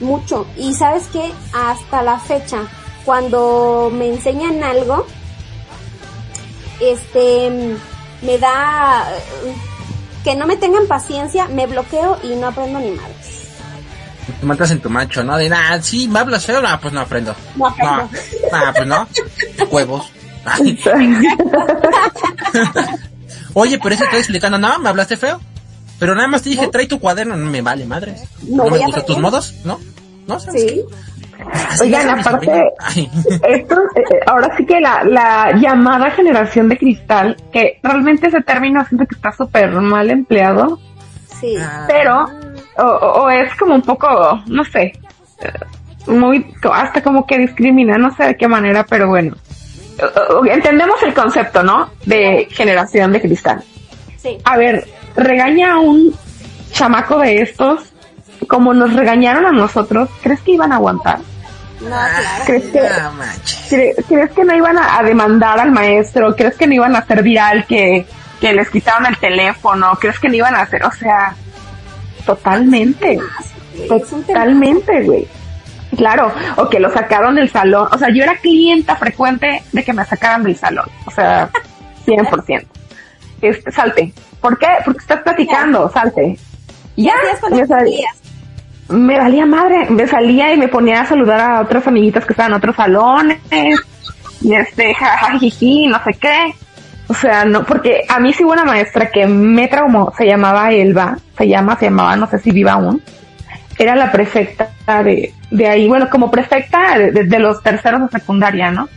[0.00, 0.46] mucho.
[0.58, 1.22] Y sabes que
[1.54, 2.68] hasta la fecha,
[3.04, 5.06] cuando me enseñan algo,
[6.80, 7.76] este,
[8.22, 9.04] me da,
[10.24, 13.48] que no me tengan paciencia, me bloqueo y no aprendo ni madres.
[14.40, 15.36] te matas en tu macho, ¿no?
[15.36, 17.34] De, nada, sí, me hablas feo, no, pues no aprendo.
[17.56, 18.02] No aprendo.
[18.02, 18.08] No,
[18.52, 19.08] ah, pues no.
[19.70, 20.10] Huevos.
[23.54, 25.40] Oye, pero eso estoy explicando, no, me hablaste feo.
[25.98, 28.16] Pero nada más te dije, trae tu cuaderno, no me vale madre.
[28.48, 29.78] No No, me gustan tus modos, ¿no?
[30.26, 30.40] ¿No?
[30.40, 30.66] ¿Sabes Sí.
[30.68, 30.84] qué?
[31.80, 32.70] Oigan, aparte-.
[33.48, 38.40] Esto, eh, eh, ahora sí que la, la llamada generación de cristal, que realmente ese
[38.42, 40.78] término siento que está súper mal empleado,
[41.40, 41.56] Sí.
[41.88, 42.24] Pero,
[42.78, 44.92] o, o- es como un poco, no sé,
[45.40, 45.52] eh,
[46.06, 49.34] muy, hasta como que discrimina, no sé de qué manera, pero bueno.
[50.48, 51.90] Entendemos el concepto, ¿no?
[52.06, 53.62] De generación de cristal.
[54.18, 54.38] Sí.
[54.44, 56.14] A ver, regaña a un
[56.70, 57.92] chamaco de estos,
[58.48, 61.18] como nos regañaron a nosotros, ¿crees que iban a aguantar?
[61.82, 62.44] No, claro.
[62.46, 66.34] ¿Crees que, no ¿Crees que no iban a, a demandar al maestro?
[66.36, 68.06] ¿Crees que no iban a hacer viral que,
[68.40, 69.92] que les quitaron el teléfono?
[70.00, 70.84] ¿Crees que no iban a hacer?
[70.84, 71.34] O sea,
[72.24, 73.18] totalmente.
[73.18, 74.00] Tema.
[74.08, 75.26] Totalmente, güey.
[75.96, 77.88] Claro, o que lo sacaron del salón.
[77.90, 80.88] O sea, yo era clienta frecuente de que me sacaran del salón.
[81.06, 81.50] O sea,
[82.06, 82.66] 100%.
[83.42, 84.12] Este, salte.
[84.40, 84.68] ¿Por qué?
[84.84, 86.38] Porque estás platicando, salte.
[86.96, 87.64] Ya, cuando
[88.92, 89.86] me, valía madre.
[89.90, 93.38] Me salía y me ponía a saludar a otros amiguitos que estaban en otros salones.
[94.40, 96.54] Y este, jajajiji, no sé qué.
[97.08, 100.70] O sea, no, porque a mí sí hubo una maestra que me traumó, se llamaba
[100.72, 103.02] Elba, se llama, se llamaba, no sé si viva aún.
[103.78, 104.70] Era la prefecta
[105.02, 108.88] de, de ahí, bueno, como prefecta de- de los terceros de secundaria, ¿no?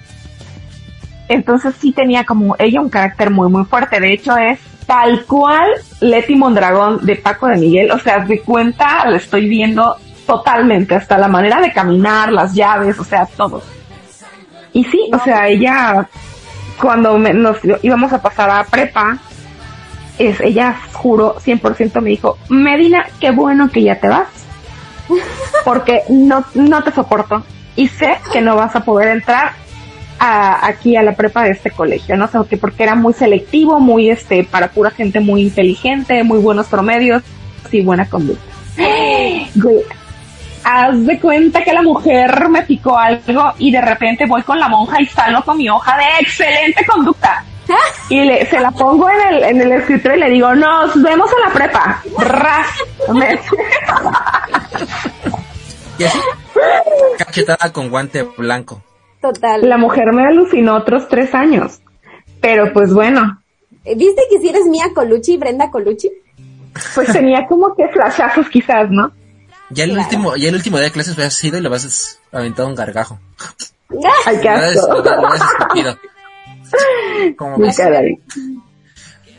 [1.27, 3.99] Entonces sí tenía como ella un carácter muy, muy fuerte.
[3.99, 5.69] De hecho es tal cual
[6.01, 7.91] Leti Mondragón de Paco de Miguel.
[7.91, 9.95] O sea, de cuenta, la estoy viendo
[10.25, 13.61] totalmente, hasta la manera de caminar, las llaves, o sea, todo.
[14.73, 16.07] Y sí, o sea, ella,
[16.81, 19.17] cuando me- nos íbamos a pasar a prepa,
[20.17, 24.27] es, ella, juro, 100% me dijo, Medina, qué bueno que ya te vas,
[25.63, 27.43] porque no, no te soporto
[27.75, 29.53] y sé que no vas a poder entrar
[30.19, 33.79] a, aquí a la prepa de este colegio, no sé, que porque era muy selectivo,
[33.79, 37.23] muy este, para pura gente muy inteligente, muy buenos promedios
[37.71, 38.43] y buena conducta.
[39.55, 39.81] Güey,
[40.63, 44.67] haz de cuenta que la mujer me picó algo y de repente voy con la
[44.69, 47.43] monja y salgo con mi hoja de excelente conducta.
[48.09, 51.29] Y le, se la pongo en el, en el escritorio y le digo, nos vemos
[51.31, 52.01] en la prepa.
[52.19, 52.67] Ras.
[53.11, 53.39] Me-
[55.97, 56.19] Y así,
[57.17, 58.81] cachetada con guante blanco.
[59.21, 59.67] Total.
[59.67, 61.79] La mujer me alucinó otros tres años.
[62.41, 63.39] Pero pues bueno,
[63.95, 66.11] ¿Viste que si eres Mía Colucci, Brenda Colucci?
[66.95, 69.11] pues tenía como que flashazos quizás, ¿no?
[69.69, 70.03] Ya el Claro.
[70.05, 73.19] último, ya el último día de clases hubieras ido y le vas aventado un gargajo.
[74.25, 75.03] Ay, qué asco.
[77.77, 78.19] caray.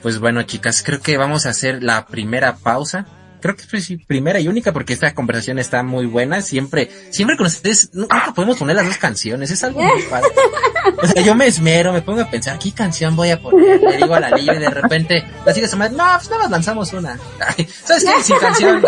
[0.03, 3.07] Pues bueno, chicas, creo que vamos a hacer la primera pausa.
[3.47, 6.43] Creo que es pues, primera y única porque esta conversación está muy buena.
[6.43, 9.51] Siempre, siempre con ustedes, nu- nunca podemos poner las dos canciones.
[9.51, 10.29] Es algo muy padre.
[11.03, 13.81] O sea, yo me esmero, me pongo a pensar, ¿qué canción voy a poner?
[13.81, 16.43] Le digo a la Liga y de repente la sigue se me no, pues nada
[16.43, 17.19] más lanzamos una.
[17.85, 18.23] ¿Sabes qué?
[18.23, 18.83] Sin canción.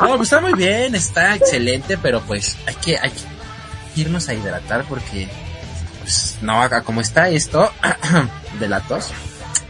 [0.00, 4.34] No, pues está muy bien, está excelente, pero pues hay que, hay que irnos a
[4.34, 5.28] hidratar porque,
[6.02, 7.70] pues, no, como está esto
[8.60, 9.12] de la tos.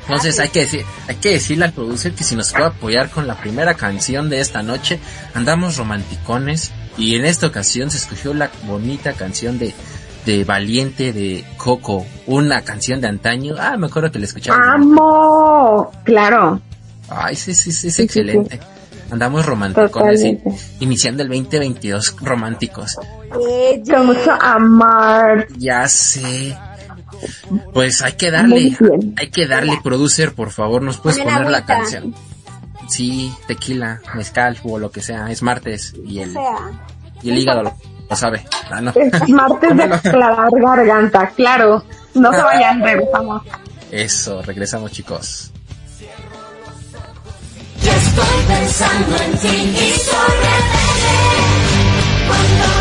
[0.08, 3.26] Entonces hay que decir, hay que decirle al producer que si nos puede apoyar con
[3.26, 5.00] la primera canción de esta noche,
[5.34, 9.74] andamos romanticones y en esta ocasión se escogió la bonita canción de
[10.24, 13.54] de Valiente de Coco, una canción de antaño.
[13.60, 14.72] Ah, me acuerdo que la escuchaba.
[14.72, 15.92] ¡Amo!
[16.02, 16.60] Claro.
[17.08, 18.58] Ay, sí, sí, sí, es sí, excelente.
[19.12, 20.64] Andamos romanticones y- Totalmente.
[20.80, 22.96] iniciando el 2022 románticos.
[23.30, 25.46] Con mucho amor.
[25.58, 26.56] Ya sé.
[27.72, 28.76] Pues hay que darle,
[29.16, 32.14] hay que darle producer, por favor, nos puedes poner la canción.
[32.88, 36.56] Sí, tequila, mezcal o lo que sea, es martes y o el, sea,
[37.22, 37.74] y el hígado lo,
[38.08, 38.46] lo sabe.
[38.70, 38.92] Ah, no.
[38.94, 41.84] Es martes de aclarar garganta, claro.
[42.14, 43.42] No se vayan, regresamos.
[43.90, 45.50] Eso, regresamos chicos.
[47.82, 51.36] Yo estoy pensando en ti y soy rebelde.
[52.26, 52.75] Cuando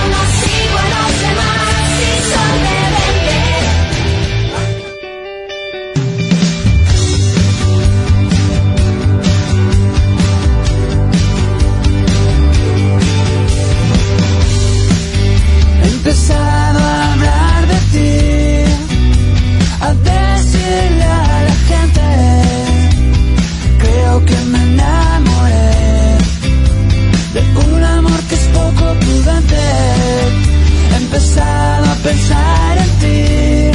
[31.37, 33.71] A pensar en ti,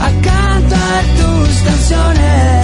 [0.00, 2.57] a cantar tus canciones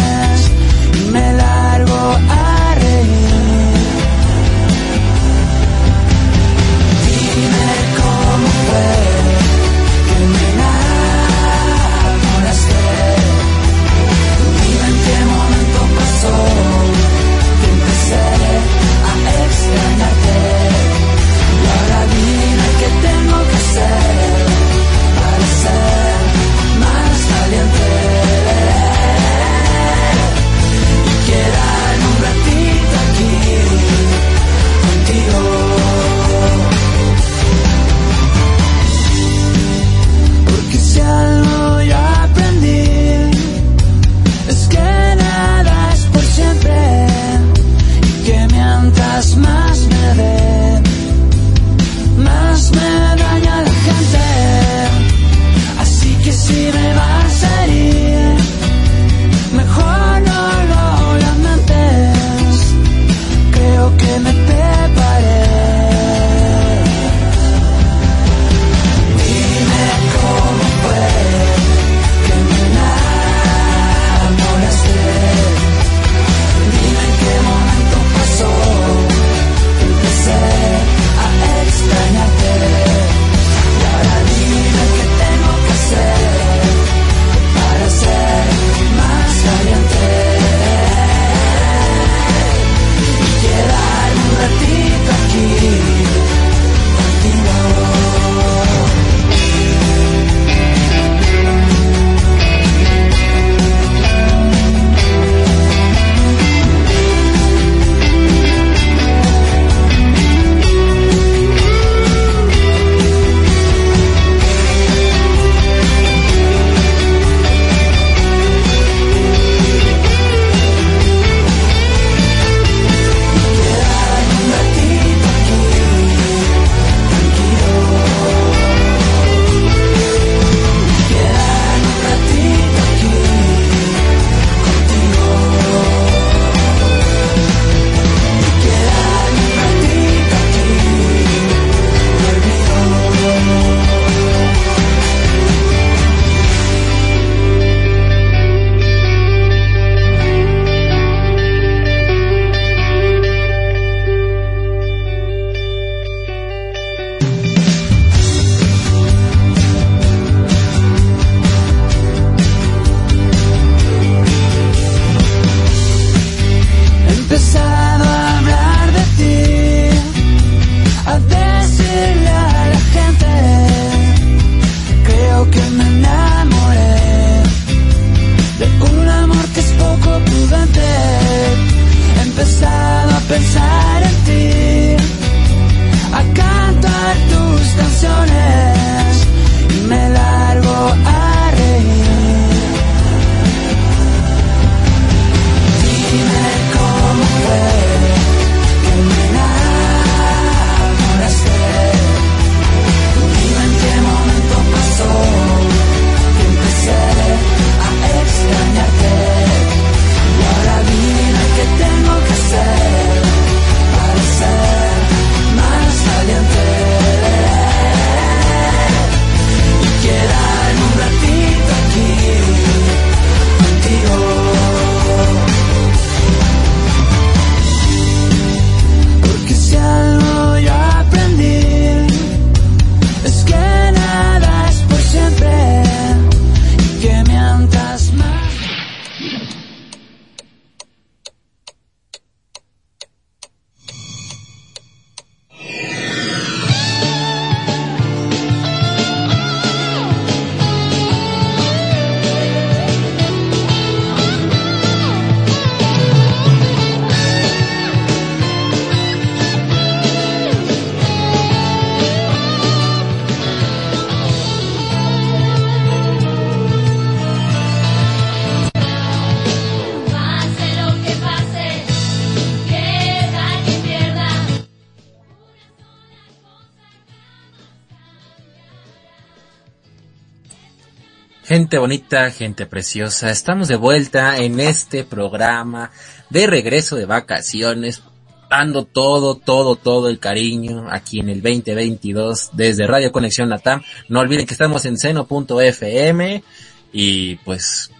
[281.85, 285.91] bonita, gente preciosa, estamos de vuelta en este programa
[286.31, 288.03] de regreso de vacaciones,
[288.49, 293.83] dando todo, todo, todo el cariño aquí en el 2022 desde Radio Conexión Latam.
[294.09, 296.43] No olviden que estamos en seno.fm
[296.91, 297.91] y pues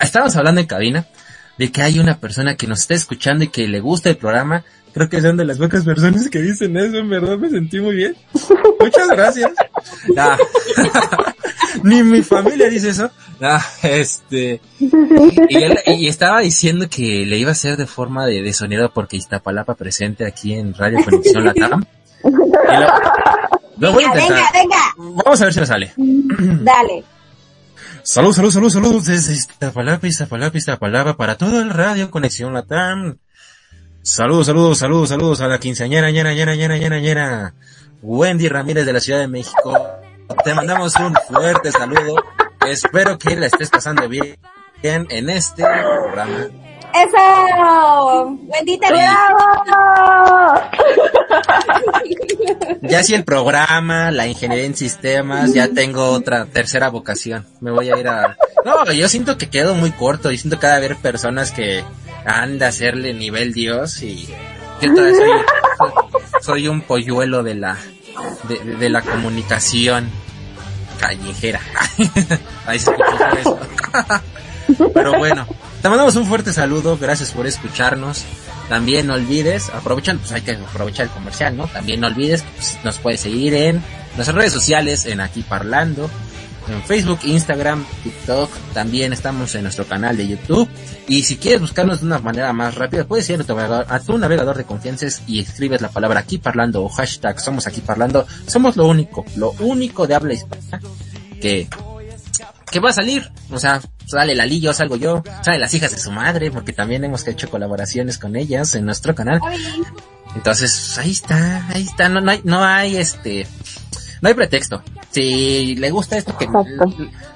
[0.00, 1.06] estamos hablando en cabina
[1.56, 4.64] de que hay una persona que nos está escuchando y que le gusta el programa.
[4.92, 7.94] Creo que son de las pocas personas que dicen eso, en verdad me sentí muy
[7.94, 8.16] bien.
[8.80, 9.52] Muchas gracias.
[11.82, 13.10] Ni mi familia dice eso.
[13.40, 14.60] Ah, este.
[14.78, 18.92] Y, él- y estaba diciendo que le iba a hacer de forma de, de sonido
[18.94, 21.84] porque Iztapalapa presente aquí en Radio Conexión Latam.
[22.22, 22.30] Lo,
[23.78, 24.52] lo voy a Venga, intentar.
[24.54, 24.76] venga,
[25.24, 25.92] Vamos a ver si me sale.
[25.96, 27.04] dale.
[28.04, 33.18] Salud, salud, salud, salud desde Iztapalapa, Iztapalapa, Iztapalapa para todo el radio Conexión Latam.
[34.02, 37.54] Saludos, saludos, saludos, saludos a la quinceañera, ñera, ñera, ñera, ñera, ñera.
[38.00, 39.76] Wendy Ramírez de la Ciudad de México.
[40.44, 42.16] Te mandamos un fuerte saludo.
[42.66, 44.36] Espero que la estés pasando bien
[44.82, 46.48] en este programa.
[46.94, 48.38] ¡Eso!
[48.52, 48.86] ¡Bendita
[52.82, 57.46] Ya si el programa, la ingeniería en sistemas, ya tengo otra tercera vocación.
[57.60, 58.36] Me voy a ir a...
[58.64, 61.82] No, yo siento que quedo muy corto y siento que ha de haber personas que
[62.24, 64.28] han de hacerle nivel Dios y
[64.80, 65.92] yo todavía soy,
[66.40, 67.76] soy un polluelo de la,
[68.48, 70.08] de, la comunicación
[70.98, 71.60] callejera.
[72.66, 72.92] Ahí se
[73.40, 73.58] eso.
[74.94, 75.46] Pero bueno,
[75.82, 78.24] te mandamos un fuerte saludo, gracias por escucharnos.
[78.68, 81.66] También no olvides, aprovechan, pues hay que aprovechar el comercial, ¿no?
[81.66, 83.82] También no olvides pues, nos puedes seguir en
[84.16, 86.10] nuestras redes sociales, en Aquí Parlando,
[86.68, 90.68] en Facebook, Instagram, TikTok, también estamos en nuestro canal de YouTube.
[91.08, 94.00] Y si quieres buscarnos de una manera más rápida, puedes ir a tu navegador, a
[94.00, 98.26] tu navegador de confianza y escribes la palabra Aquí Parlando o hashtag Somos Aquí Parlando.
[98.46, 100.80] Somos lo único, lo único de habla hispana
[101.40, 101.68] que
[102.74, 103.30] que va a salir.
[103.50, 107.04] O sea, sale la yo, salgo yo, salen las hijas de su madre, porque también
[107.04, 109.40] hemos hecho colaboraciones con ellas en nuestro canal.
[110.34, 113.46] Entonces, ahí está, ahí está, no, no hay, no hay este,
[114.24, 114.82] no hay pretexto.
[115.10, 116.48] Si le gusta esto, que,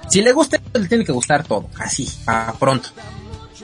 [0.08, 2.88] si le gusta esto, le tiene que gustar todo, así, a pronto.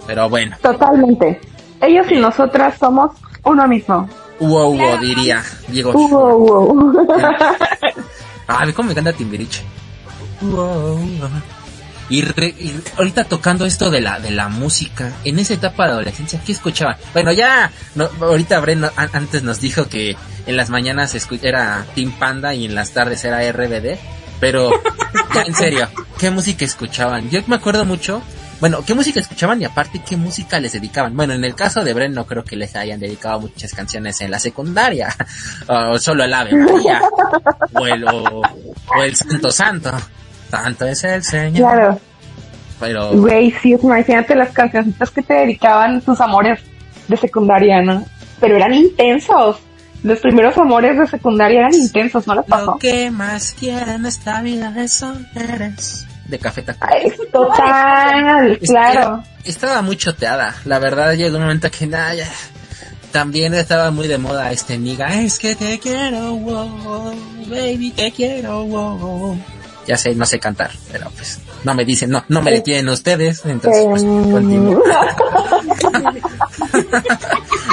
[0.07, 1.41] Pero bueno, Totalmente.
[1.81, 3.13] Ellos y nosotras somos
[3.43, 4.07] uno mismo.
[4.41, 5.93] wow, wow, diría Diego.
[5.93, 7.07] Wow, wow.
[8.47, 9.63] Ay, cómo me encanta Timbiriche.
[12.11, 15.93] Y, re- y ahorita tocando esto de la de la música, en esa etapa de
[15.93, 16.97] adolescencia, ¿qué escuchaban?
[17.15, 22.13] Bueno, ya, no, ahorita Bren an- antes nos dijo que en las mañanas era Team
[22.19, 23.97] Panda y en las tardes era RBD,
[24.39, 24.71] pero
[25.47, 25.89] en serio,
[26.19, 27.31] ¿qué música escuchaban?
[27.31, 28.21] Yo me acuerdo mucho,
[28.61, 31.17] bueno, ¿qué música escuchaban y aparte qué música les dedicaban?
[31.17, 34.31] Bueno, en el caso de Bren no creo que les hayan dedicado muchas canciones en
[34.31, 35.15] la secundaria,
[35.69, 37.01] o solo el Ave María,
[37.73, 38.43] o el, o
[39.03, 39.91] el Santo Santo.
[40.63, 41.73] Santo es el Señor.
[41.73, 42.01] Claro.
[42.81, 46.61] Pero Güey, sí, imagínate las cancioncitas que te dedicaban tus amores
[47.09, 48.05] de secundaria, ¿no?
[48.41, 49.59] Pero eran intensos.
[50.03, 52.73] Los primeros amores de secundaria eran intensos, ¿no les pasó?
[52.73, 56.07] lo que más quiero en esta vida eso eres.
[56.27, 56.91] De Café Tacuba.
[57.33, 59.23] Total, claro.
[59.45, 60.55] Estaba muy choteada.
[60.65, 62.29] La verdad llegó un momento que nada, ya.
[63.13, 65.23] También estaba muy de moda este niga.
[65.23, 67.15] Es que te quiero, wow,
[67.47, 69.39] baby, te quiero, wow.
[69.87, 73.45] Ya sé, no sé cantar, pero pues no me dicen, no, no me detienen ustedes,
[73.45, 74.83] entonces pues continúo.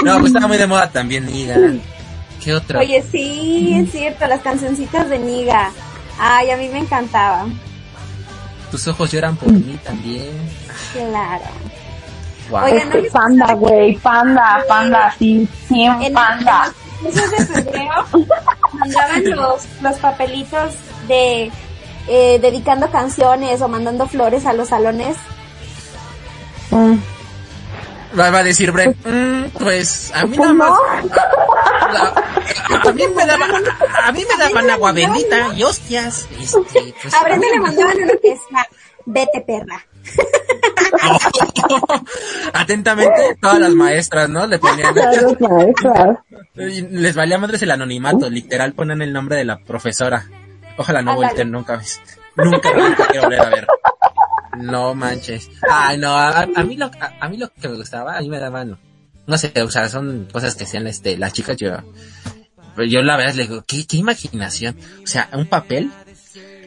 [0.03, 1.55] no, pues estaba muy de moda también niga.
[2.43, 2.79] ¿Qué otra?
[2.79, 5.71] Oye, sí, es cierto, las cancioncitas de Niga.
[6.19, 7.45] Ay, a mí me encantaba.
[8.71, 10.31] Tus ojos lloran por mí también.
[10.93, 11.45] Claro.
[12.49, 12.63] Wow.
[12.63, 16.73] Oigan, ¿no Este, panda, güey, panda, panda, sí, sí, En panda.
[17.03, 18.05] los meses de febrero
[18.73, 20.73] mandaban los, los papelitos
[21.07, 21.51] de
[22.07, 25.15] eh, dedicando canciones o mandando flores a los salones.
[26.71, 26.95] Mm.
[28.19, 30.75] Va, a decir Bren, "Mm, pues a mí Pues nada más, no.
[31.15, 32.13] a,
[32.77, 36.27] a- a mí me daban, a, a mí me daban agua bendita y hostias.
[36.39, 38.37] Este, pues, A Brenda le mandaban una que
[39.05, 39.85] vete perra.
[42.53, 44.45] Atentamente, todas las maestras, ¿no?
[44.47, 44.93] Le ponían,
[46.55, 50.25] les valía madres el anonimato, literal ponen el nombre de la profesora.
[50.77, 52.01] Ojalá no vuelten nunca, ¿ves?
[52.35, 53.67] nunca, nunca quiero volver a ver.
[54.57, 55.49] No manches.
[55.69, 58.29] Ay, no, a, a mí lo, a, a mí lo que me gustaba, a mí
[58.29, 58.77] me daban,
[59.27, 61.77] no sé, o sea, son cosas que hacían este, las chicas, yo,
[62.75, 64.77] pero yo la verdad les digo, ¿qué, qué imaginación.
[65.03, 65.91] O sea, un papel,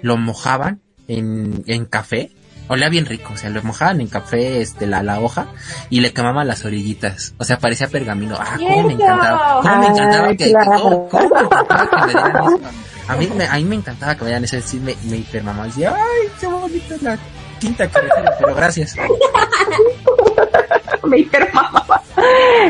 [0.02, 2.30] lo mojaban en, en café,
[2.68, 5.48] olía bien rico, o sea, lo mojaban en café, este, la, la hoja,
[5.90, 7.34] y le quemaban las orillitas.
[7.38, 8.36] O sea, parecía pergamino.
[8.38, 9.60] Ah, cómo me encantaba.
[9.60, 10.80] Cómo me encantaba Ay, que, claro.
[10.80, 12.60] cómo, cómo me encantaba que me dieran eso.
[13.08, 15.64] A mí, me, a mí me encantaba que me dieran ese sí, me, me hipermamá.
[15.66, 17.18] Decía, ay, qué bonita la
[17.58, 18.96] quinta carretera, pero gracias.
[21.04, 22.02] me hipermamaba.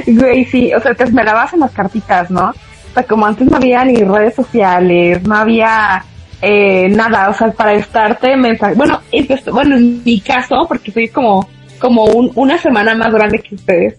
[0.07, 2.51] Güey, sí, o sea, te esmerabas en las cartitas, ¿no?
[2.51, 6.05] O sea, como antes no había ni redes sociales, no había
[6.43, 8.75] eh, nada, o sea, para estarte mensaje.
[8.75, 13.39] Bueno, empezó- bueno, en mi caso, porque soy como, como un, una semana más grande
[13.41, 13.95] que ustedes.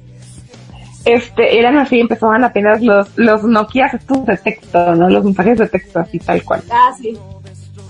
[1.05, 5.07] Este, eran así, empezaban apenas los, los Nokia estos de texto, ¿no?
[5.09, 6.63] Los mensajes de texto, así tal cual.
[6.71, 7.17] Ah, sí.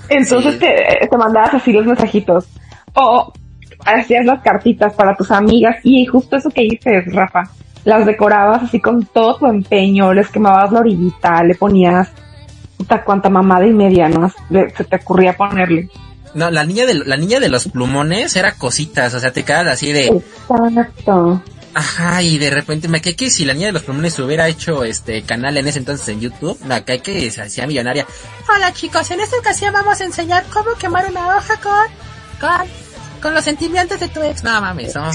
[0.09, 0.59] Entonces Sí.
[0.59, 2.45] te, te mandabas así los mensajitos.
[2.93, 3.31] O
[3.85, 5.77] hacías las cartitas para tus amigas.
[5.83, 7.43] Y justo eso que dices, Rafa.
[7.85, 10.13] Las decorabas así con todo tu empeño.
[10.13, 11.43] Les quemabas la orillita.
[11.43, 12.09] Le ponías
[12.77, 14.29] puta cuanta mamada y media, ¿no?
[14.75, 15.89] Se te ocurría ponerle.
[16.33, 19.67] No, la niña de, la niña de los plumones era cositas, o sea, te quedas
[19.67, 21.41] así de, Exacto.
[21.75, 24.83] Ajá, y de repente me cae que si la niña de los plumones hubiera hecho
[24.83, 28.07] este canal en ese entonces en YouTube, me cae que se hacía millonaria.
[28.49, 31.87] Hola chicos, en esta ocasión vamos a enseñar cómo quemar una hoja con,
[32.39, 32.67] con,
[33.21, 34.43] con los sentimientos de tu ex.
[34.43, 35.11] No mames, no,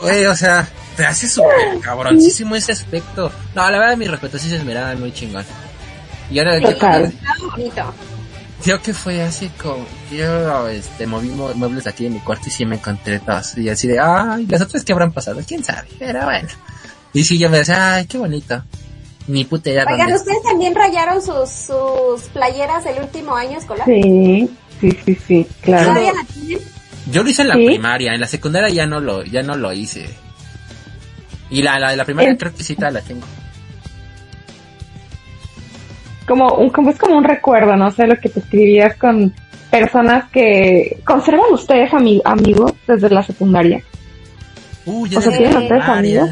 [0.00, 0.26] güey.
[0.26, 3.32] O sea, te hace súper cabroncísimo ese aspecto.
[3.54, 5.44] No, la verdad, mi respeto, sí se esmeraban muy chingón.
[6.30, 6.58] Y ahora.
[6.58, 7.08] Estaba
[7.50, 7.94] bonito.
[8.62, 12.50] Creo que fue así como yo este moví mu- muebles aquí en mi cuarto y
[12.50, 15.88] sí me encontré todos y así de ay las otras que habrán pasado quién sabe
[15.98, 16.48] pero bueno
[17.14, 18.62] y sí yo me decía ay qué bonito
[19.28, 23.86] ni puta idea Oigan, ¿ustedes también rayaron sus, sus playeras el último año escolar?
[23.86, 24.50] Sí,
[24.80, 25.88] sí, sí, sí, claro.
[25.90, 26.58] ¿Todavía la tienen?
[27.10, 27.64] yo lo hice en la ¿Sí?
[27.66, 30.06] primaria en la secundaria ya no lo ya no lo hice
[31.48, 33.26] y la la de la primaria creo que sí todavía la tengo
[36.30, 39.34] Como un, como es como un recuerdo, no sé, lo que te escribías con
[39.68, 43.82] personas que conservan ustedes ami- amigos desde la secundaria.
[44.86, 46.30] uh yo O sea, ¿tienen ustedes amigos?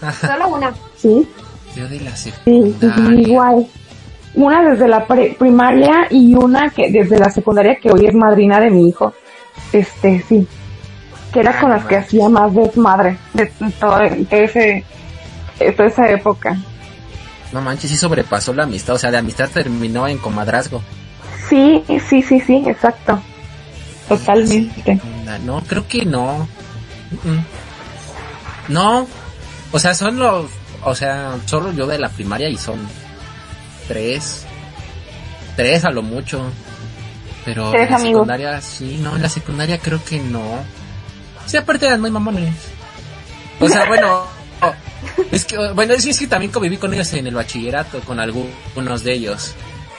[0.20, 0.72] Solo una.
[0.96, 1.26] Sí,
[1.74, 3.66] yo de la secundaria sí, igual.
[4.36, 8.60] Una desde la pre- primaria y una que desde la secundaria que hoy es madrina
[8.60, 9.12] de mi hijo.
[9.72, 10.46] Este, sí.
[11.32, 14.84] Que era Ah, con las que hacía más desmadre de todo, de ese,
[15.58, 16.56] de toda esa época.
[17.54, 20.82] No manches sí sobrepasó la amistad o sea la amistad terminó en comadrazgo
[21.48, 23.20] Sí, sí, sí, sí, exacto.
[24.08, 25.00] Totalmente.
[25.44, 26.48] No, creo que no.
[28.68, 29.06] No.
[29.72, 30.46] O sea, son los.
[30.82, 32.78] O sea, solo yo de la primaria y son
[33.88, 34.46] tres.
[35.56, 36.44] Tres a lo mucho.
[37.44, 38.20] Pero en la amigos.
[38.22, 40.42] secundaria, sí, no, en la secundaria creo que no.
[41.46, 42.54] Sí, aparte eran muy mamones.
[43.60, 44.24] O sea, bueno.
[44.62, 44.74] Oh,
[45.30, 49.02] es que, bueno, es, es que también conviví con ellos en el bachillerato, con algunos
[49.04, 49.54] de ellos.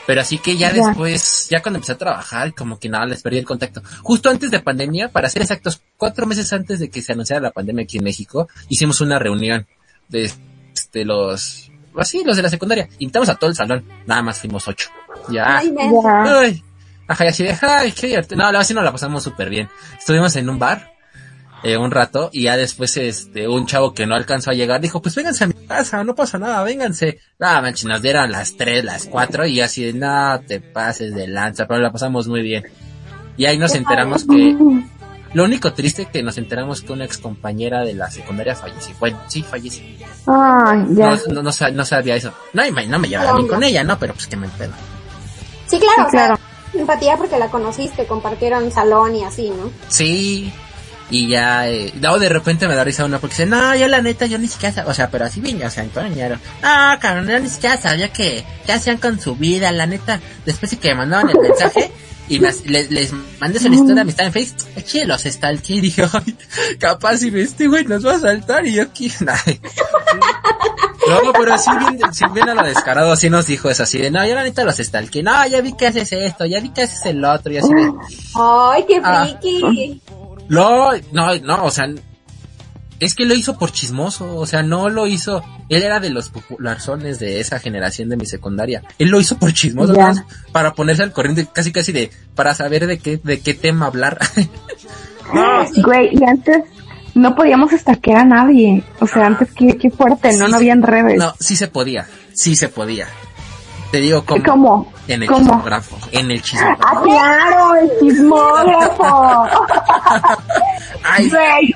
[0.07, 0.85] Pero así que ya Ya.
[0.85, 3.81] después, ya cuando empecé a trabajar, como que nada, les perdí el contacto.
[4.03, 7.51] Justo antes de pandemia, para ser exactos, cuatro meses antes de que se anunciara la
[7.51, 9.65] pandemia aquí en México, hicimos una reunión
[10.07, 10.31] de
[10.75, 12.87] este, los, así, los de la secundaria.
[12.99, 14.89] Invitamos a todo el salón, nada más fuimos ocho.
[15.29, 15.57] Ya.
[15.57, 15.73] Ay.
[16.27, 16.63] Ay,
[17.07, 18.37] ajá, y así de, ay, qué divertido.
[18.37, 19.69] No, la verdad sí nos la pasamos súper bien.
[19.97, 20.93] Estuvimos en un bar,
[21.65, 25.01] eh, un rato, y ya después, este, un chavo que no alcanzó a llegar dijo,
[25.01, 27.19] pues vénganse a mi casa, no pasa nada, vénganse.
[27.39, 31.27] Nada, manches, nos dieron las tres, las cuatro, y así de, no te pases de
[31.27, 32.65] lanza, pero la pasamos muy bien.
[33.37, 34.55] Y ahí nos enteramos que,
[35.33, 38.95] lo único triste que nos enteramos que una ex compañera de la secundaria falleció.
[38.99, 39.83] Bueno, sí, falleció.
[40.27, 41.09] Ay, ya.
[41.09, 42.31] No, no, no, sa- no sabía eso.
[42.53, 44.71] No, me- no me llevaba bien con ella, no, pero pues que me pedo.
[45.67, 46.39] Sí, claro, Sí, o sea, claro.
[46.73, 49.69] empatía porque la conociste, compartieron salón y así, ¿no?
[49.89, 50.53] Sí.
[51.09, 54.01] Y ya, eh, luego de repente me da risa una porque dice, no, yo la
[54.01, 56.39] neta, yo ni siquiera sabía, o sea, pero así bien, o sea, entoñaron.
[56.63, 60.19] No, cabrón, yo ni siquiera sabía que, qué hacían con su vida, la neta.
[60.45, 61.91] Después de que me mandaban el mensaje
[62.27, 66.07] y me, les, les mandé solicitud de amistad en Face, eché los stalkeé y dije,
[66.11, 66.35] ay,
[66.79, 69.11] capaz si este güey nos va a saltar y yo aquí.
[71.07, 74.09] No, pero así bien, si bien a lo descarado, así nos dijo eso, así de,
[74.09, 76.81] no, yo la neta los stalkeé, no, ya vi que haces esto, ya vi que
[76.81, 77.91] haces el otro, y así de,
[78.33, 79.27] Ay, qué Ah.
[80.49, 81.87] No, no, no, o sea,
[82.99, 86.29] es que lo hizo por chismoso, o sea, no lo hizo, él era de los
[86.29, 89.93] popularzones de esa generación de mi secundaria, él lo hizo por chismoso,
[90.51, 94.19] para ponerse al corriente, casi casi de, para saber de qué, de qué tema hablar.
[95.33, 96.63] no, Güey, y antes
[97.15, 98.83] no podíamos estaquear a nadie.
[98.99, 100.45] O sea, antes qué, qué fuerte, ¿no?
[100.45, 101.17] Sí, No habían redes.
[101.17, 103.07] no, sí se podía, sí se podía.
[103.95, 104.43] Te digo cómo.
[104.43, 104.93] ¿Cómo?
[105.07, 105.39] En el ¿Cómo?
[105.39, 106.83] chismógrafo, en el chismógrafo.
[106.85, 107.75] ¡Ah, claro!
[107.75, 109.45] ¡El chismógrafo!
[111.03, 111.75] Ay, Güey,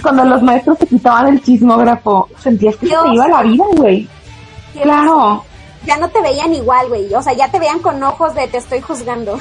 [0.00, 4.08] cuando los maestros te quitaban el chismógrafo, sentías que se te iba la vida, güey.
[4.82, 5.44] Claro.
[5.84, 7.12] Ya no te veían igual, güey.
[7.12, 9.38] O sea, ya te veían con ojos de te estoy juzgando.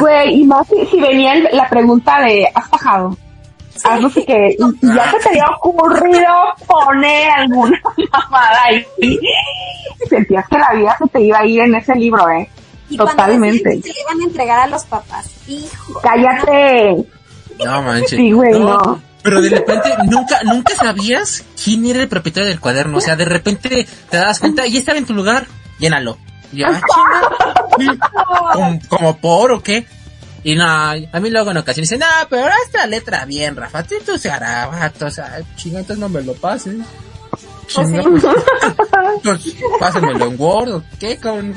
[0.00, 3.16] Güey, y más si, si venía el- la pregunta de, ¿has bajado?
[3.84, 6.32] Haz no sé qué, y y ya se te había ocurrido
[6.66, 7.80] poner alguna
[8.12, 8.86] mamada ahí.
[10.08, 12.48] Sentías que la vida se te iba a ir en ese libro, eh.
[12.88, 13.80] Y cuando Totalmente.
[13.82, 15.30] se le iban a entregar a los papás.
[15.46, 16.00] Hijo.
[16.02, 16.96] Cállate.
[17.64, 18.10] No manches.
[18.18, 19.00] Sí, güey, no.
[19.22, 22.98] Pero de repente nunca, nunca sabías quién era el propietario del cuaderno.
[22.98, 25.46] O sea, de repente te das cuenta y estaba en tu lugar.
[25.78, 26.18] Llénalo.
[26.52, 26.80] Y yo, ah,
[27.78, 28.10] chinga.
[28.52, 29.86] ¿Como, como por o qué?
[30.42, 33.96] Y no, a mí luego en ocasiones dicen, no, pero esta letra bien, Rafa, tú
[34.04, 36.76] tus garabatos, o sea, chinga, entonces no me lo pases.
[37.72, 37.88] Pues,
[39.22, 41.54] pues, pásenmelo en Word, ¿o ¿qué, cabrón?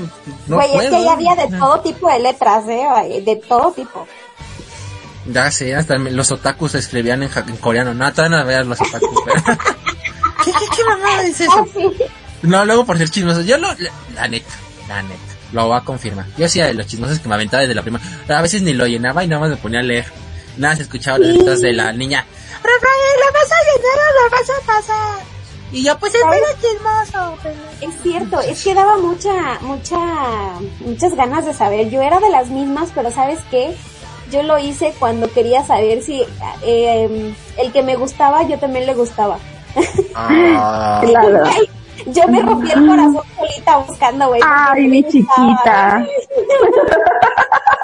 [0.48, 1.04] No Güey, es que puedo.
[1.06, 3.22] ya había de todo tipo de letras, ¿eh?
[3.26, 4.08] De todo tipo.
[5.26, 7.96] Ya sé, hasta los otakus escribían en, ja- en coreano.
[7.96, 9.10] No, todavía no veas los otakus.
[9.26, 9.42] pero-
[10.46, 11.52] ¿Qué, qué, qué mamada es eso?
[11.58, 11.92] Ah, sí.
[12.44, 13.46] No, luego por ser chismosos.
[13.48, 14.54] Yo lo, la, la neta,
[14.88, 16.26] la neta, lo voy a confirmar.
[16.38, 18.04] Yo hacía de los chismosos que me aventaba desde la primera.
[18.28, 20.06] A veces ni lo llenaba y nada más me ponía a leer.
[20.58, 22.26] Nada, se escuchaba los gritos de la niña.
[22.58, 25.26] Rafael, la vas a llenar o la vas a pasar.
[25.72, 27.38] Y yo, pues espera chismoso.
[27.41, 29.97] pero- Es cierto, es que daba mucha, mucha,
[30.82, 31.89] muchas ganas de saber.
[31.89, 33.76] Yo era de las mismas, pero ¿sabes qué?
[34.32, 36.24] Yo lo hice cuando quería saber si
[36.64, 39.38] eh, el que me gustaba, yo también le gustaba.
[40.16, 41.01] Ah.
[41.08, 41.43] Claro.
[42.08, 44.41] Yo me rompí el corazón solita buscando, güey.
[44.46, 46.06] Ay, mi chiquita.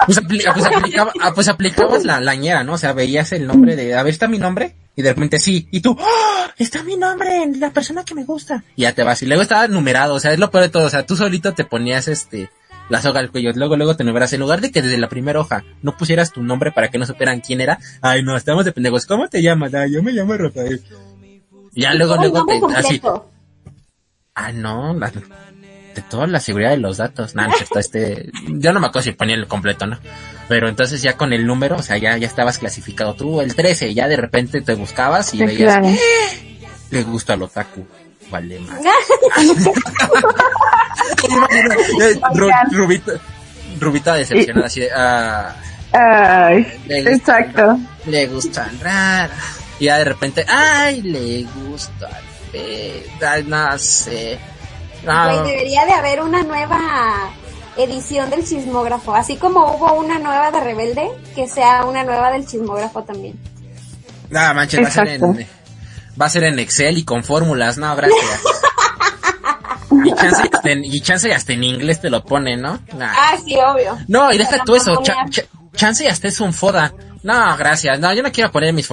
[0.06, 2.74] Pues, apli- pues, aplicaba, ah, pues aplicabas la lañera, ¿no?
[2.74, 4.74] O sea, veías el nombre de, a ver, ¿está mi nombre?
[4.96, 6.50] Y de repente sí, y tú, ¡Ah!
[6.58, 8.64] está mi nombre, en la persona que me gusta.
[8.76, 10.84] Y ya te vas, y luego estaba numerado, o sea, es lo peor de todo,
[10.86, 12.50] o sea, tú solito te ponías este,
[12.88, 15.40] la soga al cuello, luego, luego te numeras, en lugar de que desde la primera
[15.40, 18.72] hoja no pusieras tu nombre para que no supieran quién era, ay no, estamos de
[18.72, 19.72] pendejos, ¿cómo te llamas?
[19.74, 20.82] Ay, yo me llamo Rafael.
[21.72, 23.00] Ya luego, luego te, así.
[24.46, 27.32] Ah, no, la- de toda la seguridad de los datos.
[27.32, 29.98] Cierto, este, yo no me acuerdo si ponía el completo, ¿no?
[30.48, 33.92] Pero entonces ya con el número, o sea, ya, ya estabas clasificado tú, el 13,
[33.92, 35.88] ya de repente te buscabas y Sí, veías, claro.
[36.90, 37.86] le gusta al otaku.
[38.30, 38.78] Vale, más.
[42.72, 43.12] Rubita,
[43.80, 45.54] Rubita decepcionada, así de, ah,
[45.92, 47.78] Ay, le gusta- exacto.
[48.06, 49.30] le gustan rara.
[49.78, 52.08] Y ya de repente, ay, le gusta
[52.52, 54.38] ay, no sé.
[55.02, 57.30] Debería de haber una nueva
[57.76, 59.14] edición del chismógrafo.
[59.14, 63.38] Así como hubo una nueva de Rebelde, que sea una nueva del chismógrafo también.
[64.28, 65.46] Nada manches, va a ser en,
[66.20, 68.40] va a ser en Excel y con fórmulas, no, gracias.
[70.04, 72.80] y chance, hasta en, y chance hasta en inglés te lo pone, ¿no?
[72.94, 73.12] Nah.
[73.12, 73.98] Ah, sí, obvio.
[74.06, 75.02] No, y deja tú eso,
[75.74, 76.92] chance hasta es un foda.
[77.22, 78.86] No, gracias, no, yo no quiero poner mis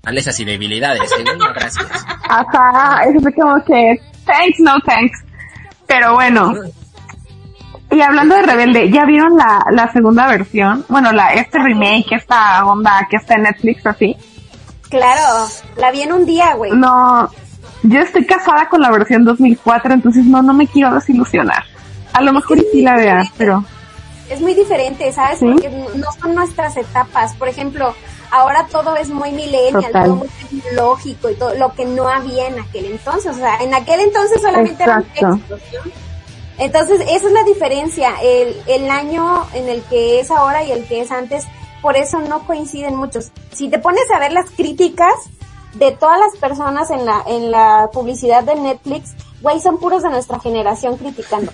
[0.00, 1.24] fortalezas y debilidades, ¿eh?
[1.38, 1.86] no, gracias.
[2.28, 5.18] Ajá, eso fue como que, thanks, no thanks.
[5.86, 6.54] Pero bueno.
[7.90, 10.86] Y hablando de Rebelde, ¿ya vieron la, la segunda versión?
[10.88, 14.16] Bueno, la, este remake, esta onda que está en Netflix así.
[14.88, 16.72] Claro, la vi en un día, güey.
[16.72, 17.28] No,
[17.82, 21.64] yo estoy casada con la versión 2004, entonces no, no me quiero desilusionar.
[22.12, 23.64] A lo mejor y sí la vea, pero
[24.28, 25.40] Es muy diferente, ¿sabes?
[25.40, 25.46] ¿Sí?
[25.46, 27.34] Porque no son nuestras etapas.
[27.34, 27.94] Por ejemplo,
[28.30, 30.04] ahora todo es muy millennial, Total.
[30.04, 33.32] todo muy tecnológico y todo lo que no había en aquel entonces.
[33.32, 35.40] O sea, en aquel entonces solamente eran Exacto.
[35.48, 36.10] textos, ¿no?
[36.58, 38.12] Entonces, esa es la diferencia.
[38.22, 41.46] El, el año en el que es ahora y el que es antes,
[41.80, 43.32] por eso no coinciden muchos.
[43.52, 45.14] Si te pones a ver las críticas
[45.74, 50.10] de todas las personas en la, en la publicidad de Netflix, güey, son puros de
[50.10, 51.50] nuestra generación criticando.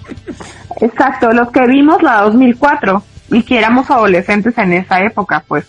[0.80, 5.66] exacto, los que vimos la 2004 y que éramos adolescentes en esa época, pues.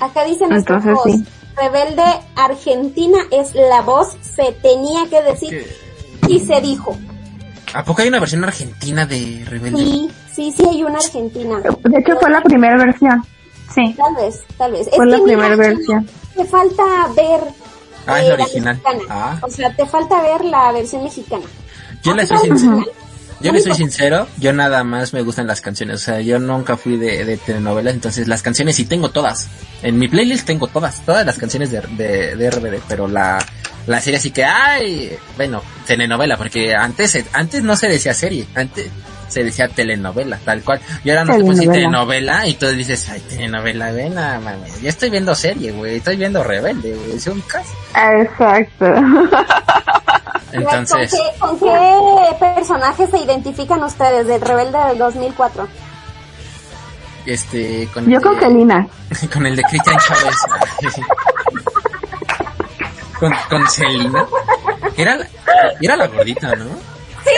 [0.00, 1.24] Acá dice nuestro Entonces, voz, sí.
[1.56, 2.02] Rebelde
[2.36, 5.66] Argentina es la voz, se tenía que decir
[6.28, 6.96] y se dijo.
[7.74, 9.78] ¿A poco hay una versión argentina de Rebelde?
[9.78, 11.58] Sí, sí, sí hay una Argentina.
[11.60, 13.24] De hecho fue la primera versión.
[13.74, 14.88] Sí, Tal vez, tal vez.
[14.94, 16.08] fue la que mira, primera versión.
[16.34, 16.82] Te falta
[17.16, 17.40] ver
[18.06, 18.74] Ah, es eh, la original.
[18.84, 19.02] mexicana.
[19.10, 19.38] Ah.
[19.42, 21.44] O sea, te falta ver la versión mexicana.
[22.02, 22.76] Yo soy Ah, sincero.
[22.76, 22.84] ujú.
[23.40, 26.76] Yo le soy sincero, yo nada más me gustan las canciones, o sea, yo nunca
[26.76, 29.48] fui de, de telenovelas, entonces las canciones sí tengo todas.
[29.82, 33.38] En mi playlist tengo todas, todas las canciones de, de, de RBD, pero la,
[33.86, 38.90] la serie así que, ay, bueno, telenovela, porque antes, antes no se decía serie, antes
[39.28, 40.80] se decía telenovela, tal cual.
[41.04, 42.46] Y ahora no se puede decir Telenovela.
[42.46, 46.94] y tú dices, ay, telenovela, ven, mames, yo estoy viendo serie, güey, estoy viendo Rebelde,
[46.94, 47.66] güey, ¿se ubicas?
[47.94, 48.86] Exacto.
[50.52, 55.68] Entonces, ¿Con, qué, ¿Con qué personajes se identifican ustedes del Rebelde del 2004?
[57.26, 58.88] este, con Yo el con Celina.
[59.32, 60.36] con el de Cristian Chávez.
[63.18, 64.24] con, con Celina.
[64.96, 65.26] Era la,
[65.80, 66.64] era la gordita, ¿no?
[67.24, 67.32] Sí,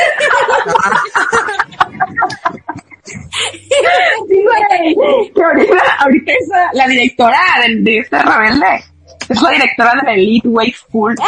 [4.94, 5.32] güey.
[5.32, 8.84] Que ahorita, ahorita esa, la, la directora de, de este rebelde.
[9.28, 11.14] Es la directora de la Elite Way School.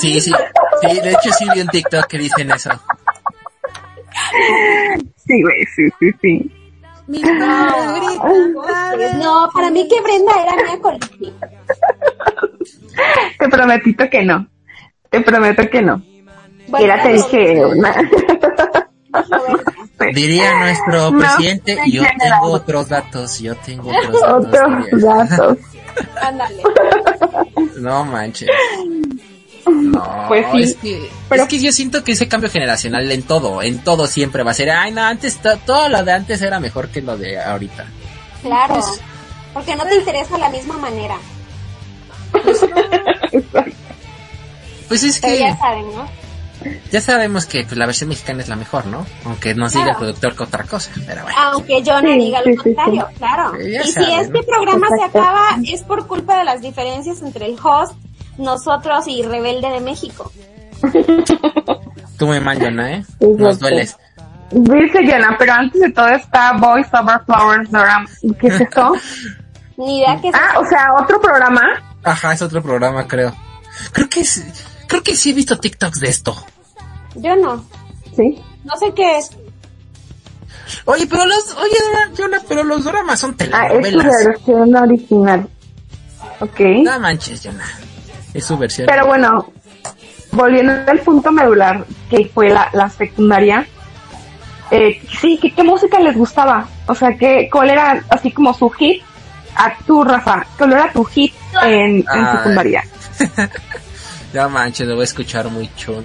[0.00, 0.32] Sí, sí,
[0.80, 2.70] sí, de hecho sí vi un TikTok que dicen eso.
[5.26, 6.50] Sí, güey, sí, sí, sí.
[7.06, 7.22] Pues
[9.16, 11.32] no, para mí que Brenda era Mia Colitti.
[13.38, 14.46] Te prometito que no.
[15.10, 16.00] Te prometo que no.
[16.68, 17.94] Bueno, Mira, te dije una.
[20.12, 22.40] Diría nuestro No, presidente, en yo general.
[22.40, 24.46] tengo otros datos, yo tengo otros datos.
[24.84, 25.58] Otros datos.
[26.22, 26.62] Ándale.
[27.78, 28.48] No manches.
[29.66, 33.22] No, Pues sí, es que, pero- es que yo siento que ese cambio generacional en
[33.22, 36.42] todo, en todo siempre va a ser, ay no, antes to- todo lo de antes
[36.42, 37.86] era mejor que lo de ahorita.
[38.42, 38.78] Claro.
[39.54, 41.16] Porque no te interesa la misma manera.
[44.88, 46.06] Pues es Pero que ya saben, ¿no?
[46.90, 49.06] Ya sabemos que pues, la versión mexicana es la mejor, ¿no?
[49.24, 49.98] Aunque nos diga el Claro.
[50.00, 51.38] productor que otra cosa, pero bueno.
[51.40, 52.74] Aunque yo no Sí, diga sí, lo sí, sí.
[52.74, 53.52] contrario, claro.
[53.60, 54.46] Sí, y si este ¿no?
[54.46, 57.94] programa se acaba, es por culpa de las diferencias entre el host,
[58.38, 60.30] nosotros y Rebelde de México.
[62.18, 63.04] Tú me mal, Jonah, ¿eh?
[63.20, 63.96] Nos dueles.
[64.50, 67.70] Dice Jenna, pero antes de todo está Boys Over Flowers.
[68.40, 68.92] ¿Qué es esto?
[69.76, 71.62] Ni idea que Ah, o sea, otro programa.
[72.04, 73.34] Ajá, es otro programa, creo.
[73.92, 74.44] Creo que es,
[74.86, 76.36] creo que sí he visto TikToks de esto.
[77.16, 77.64] Yo no.
[78.16, 78.40] Sí.
[78.64, 79.30] No sé qué es.
[80.86, 81.76] Oye, pero los, oye,
[82.16, 84.24] Jonah, pero los dramas son Ah, es su telenovelas.
[84.26, 85.48] versión original.
[86.40, 86.60] Ok.
[86.84, 87.64] No manches, Jonah.
[88.32, 88.86] Es su versión.
[88.86, 89.52] Pero bueno,
[90.32, 93.66] volviendo al punto medular, que fue la, la secundaria,
[94.70, 96.66] eh, sí, ¿qué, ¿qué música les gustaba?
[96.88, 99.02] O sea, ¿qué, ¿cuál era así como su hit?
[99.56, 102.84] A tu, Rafa, ¿cuál era tu hit en, en secundaria?
[104.32, 106.02] No manches, lo voy a escuchar muy chulo.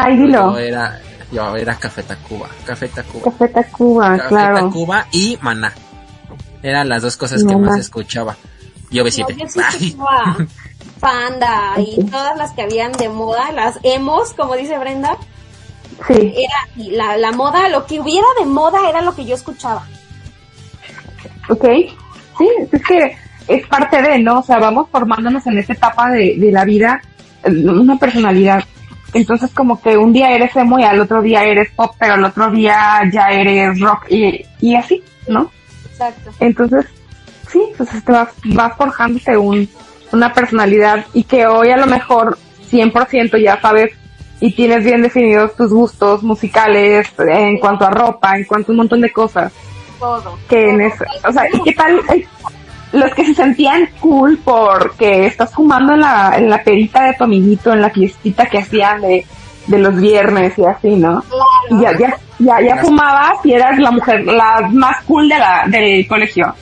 [0.00, 0.52] Ay, dilo.
[0.52, 1.00] Yo era,
[1.32, 2.48] yo era Café Tacuba.
[2.64, 3.24] Café Tacuba.
[3.24, 4.56] Café Tacuba, Café claro.
[4.66, 5.72] Tacuba y Maná.
[6.62, 8.36] Eran las dos cosas que más escuchaba.
[8.90, 9.36] Yo No, B7.
[9.36, 10.36] yo sí escuchaba
[11.00, 15.16] Panda y todas las que habían de moda, las emos, como dice Brenda,
[16.06, 19.84] Sí, era la, la moda, lo que hubiera de moda era lo que yo escuchaba.
[21.48, 21.64] ok.
[22.38, 23.16] Sí, es que
[23.48, 24.40] es parte de, ¿no?
[24.40, 27.00] O sea, vamos formándonos en esta etapa de, de la vida
[27.44, 28.62] eh, una personalidad.
[29.14, 32.24] Entonces como que un día eres emo y al otro día eres pop, pero al
[32.24, 35.50] otro día ya eres rock y, y así, ¿no?
[35.90, 36.30] Exacto.
[36.40, 36.86] Entonces,
[37.48, 39.68] sí, pues te vas, vas forjándote un,
[40.12, 42.38] una personalidad y que hoy a lo mejor
[42.70, 43.92] 100% ya sabes
[44.40, 48.76] y tienes bien definidos tus gustos musicales en cuanto a ropa, en cuanto a un
[48.78, 49.52] montón de cosas
[49.98, 50.38] Todo.
[50.48, 50.88] que en Todo.
[50.88, 52.00] eso, o sea, ¿y qué tal
[52.92, 57.24] los que se sentían cool porque estás fumando en la, en la perita de tu
[57.24, 59.26] amiguito, en la fiestita que hacían de,
[59.66, 61.22] de los viernes y así, ¿no?
[61.70, 65.64] Y ya, ya, ya, ya fumabas y eras la mujer, la más cool de la,
[65.66, 66.54] del colegio.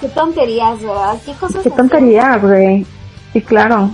[0.00, 1.14] Qué tonterías, ¿verdad?
[1.24, 1.76] Qué cosas Qué así.
[1.76, 2.86] tontería, güey.
[3.32, 3.90] Sí, claro.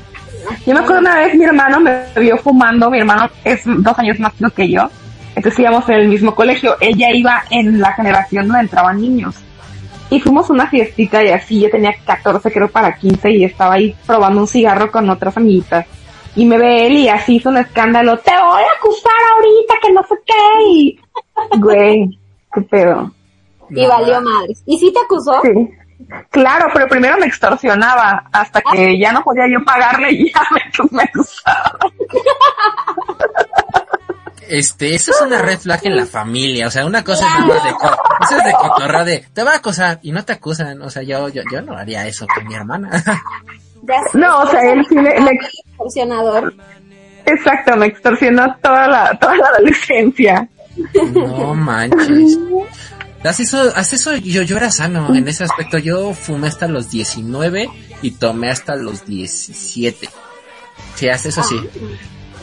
[0.67, 4.21] Yo me acuerdo una vez mi hermano me vio fumando, mi hermano es dos años
[4.21, 4.91] más chico que yo,
[5.35, 9.35] entonces íbamos en el mismo colegio, ella iba en la generación donde entraban niños.
[10.15, 13.75] Y fuimos a una fiestita y así, yo tenía 14 creo para 15 y estaba
[13.75, 15.87] ahí probando un cigarro con otras amiguitas.
[16.37, 19.93] Y me ve él y así hizo un escándalo, te voy a acusar ahorita que
[19.93, 20.35] no sé qué.
[20.69, 21.01] Y,
[21.59, 22.21] güey,
[22.55, 23.11] qué pedo.
[23.71, 24.63] Y valió madres.
[24.67, 25.41] ¿Y si te acusó?
[25.43, 25.69] Sí.
[26.31, 30.61] Claro, pero primero me extorsionaba hasta que ya no podía yo pagarle y ya me,
[30.93, 31.77] me acusaba.
[34.49, 37.47] Este, eso es una red flag en la familia, o sea, una cosa es nada
[37.47, 40.33] más de, co- eso es de cotorreo de, te va a acosar y no te
[40.33, 42.91] acusan, o sea, yo, yo, yo no haría eso con mi hermana.
[44.15, 46.55] No, o sea, él sí le- le- extorsionador.
[47.27, 50.49] Exacto, me extorsionó toda la, toda la adolescencia.
[51.15, 52.39] No manches.
[53.25, 55.79] Haz eso, haz eso, yo, yo era sano en ese aspecto.
[55.79, 57.71] Yo fumé hasta los 19
[58.03, 60.09] y tomé hasta los 17.
[60.95, 61.57] Sí, haz eso sí.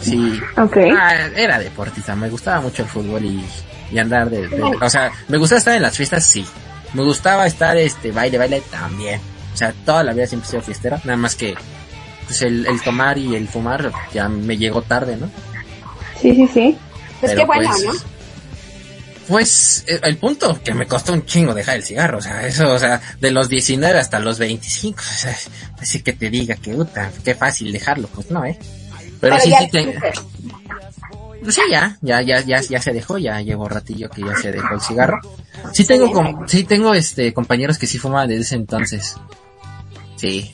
[0.01, 0.39] Sí.
[0.57, 0.77] Ok.
[0.97, 3.43] Ah, era deportista, me gustaba mucho el fútbol y,
[3.91, 6.45] y andar de, de- o sea, me gustaba estar en las fiestas, sí.
[6.93, 9.21] Me gustaba estar, este, baile, baile también.
[9.53, 11.55] O sea, toda la vida siempre he sido fiestera, nada más que,
[12.25, 15.29] pues el, el tomar y el fumar ya me llegó tarde, ¿no?
[16.21, 16.77] Sí, sí, sí.
[17.19, 17.93] Pues Pero, qué bueno, pues, ¿no?
[19.27, 22.71] Pues eh, el punto que me costó un chingo dejar el cigarro, o sea, eso,
[22.73, 25.37] o sea, de los 19 hasta los 25, o sea,
[25.79, 28.57] así que te diga que puta, qué fácil dejarlo, pues no, eh.
[29.21, 29.99] Pero, Pero sí, sí, te-
[31.43, 34.51] pues sí, ya, ya, ya, ya, ya se dejó, ya llevo ratillo que ya se
[34.51, 35.19] dejó el cigarro.
[35.73, 39.15] Sí tengo, com- sí tengo, este, compañeros que sí fumaban desde ese entonces.
[40.17, 40.53] Sí.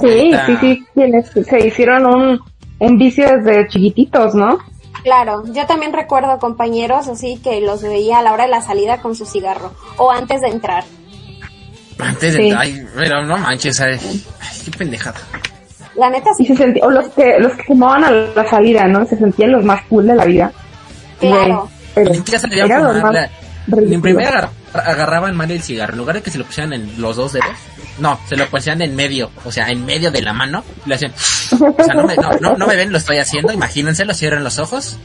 [0.00, 2.40] Sí, sí, sí, quienes se hicieron un,
[2.78, 4.58] un vicio desde chiquititos, ¿no?
[5.02, 9.00] Claro, yo también recuerdo compañeros así que los veía a la hora de la salida
[9.02, 10.84] con su cigarro o antes de entrar.
[11.98, 12.54] Antes de, Sí.
[12.56, 13.98] ay, pero no manches, ay,
[14.40, 15.18] ay, qué pendejada.
[16.00, 18.86] La neta Y sí, se sentía, o los que, los que fumaban a la salida,
[18.88, 19.04] ¿no?
[19.06, 20.50] Se sentían los más cool de la vida.
[21.20, 21.68] claro.
[21.94, 22.14] Pero
[23.00, 23.30] fumar, la-
[23.66, 23.94] ridículo.
[23.94, 27.00] En primera agar- agarraban mal el cigarro, en lugar de que se lo pusieran en
[27.02, 27.48] los dos dedos,
[27.98, 30.94] no, se lo pusieran en medio, o sea, en medio de la mano, y le
[30.94, 34.42] hacían, o sea, no me, no, no, no me ven, lo estoy haciendo, imagínenselo, cierren
[34.44, 34.96] los ojos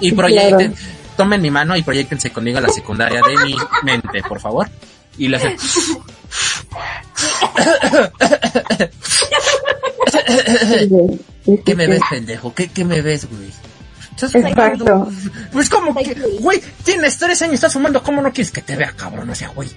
[0.00, 0.74] y, y proyecten,
[1.16, 4.68] tomen mi mano y proyectense conmigo a la secundaria de mi mente, por favor.
[5.18, 5.56] Y le hacen,
[11.64, 12.54] ¿qué me ves, pendejo?
[12.54, 13.50] ¿Qué, qué me ves, güey?
[14.10, 14.84] Estás Exacto.
[14.84, 15.12] fumando.
[15.52, 18.92] Pues como que, güey, tienes tres años, estás fumando, ¿cómo no quieres que te vea,
[18.96, 19.28] cabrón?
[19.28, 19.68] O sea, güey.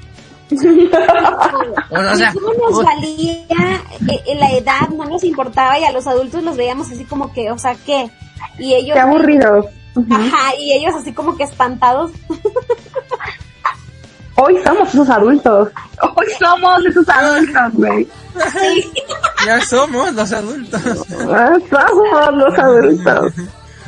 [0.51, 4.89] O sea, ¿Cómo nos valía eh, eh, la edad?
[4.95, 8.09] No nos importaba y a los adultos los veíamos así como que, o sea, ¿qué?
[8.57, 8.95] Y ellos...
[8.95, 9.65] Qué aburridos.
[9.95, 10.13] Ujú.
[10.13, 12.11] Ajá, y ellos así como que espantados.
[14.41, 15.69] Hoy somos esos adultos.
[16.01, 18.07] Hoy somos esos adultos, güey.
[19.45, 20.81] ya somos los adultos.
[21.29, 23.33] Ah, Somos los adultos.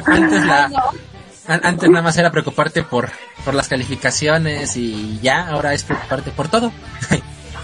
[0.06, 0.66] Antes la,
[1.48, 3.10] an- antes nada más era preocuparte por,
[3.46, 6.72] por las calificaciones y ya, ahora es preocuparte por todo.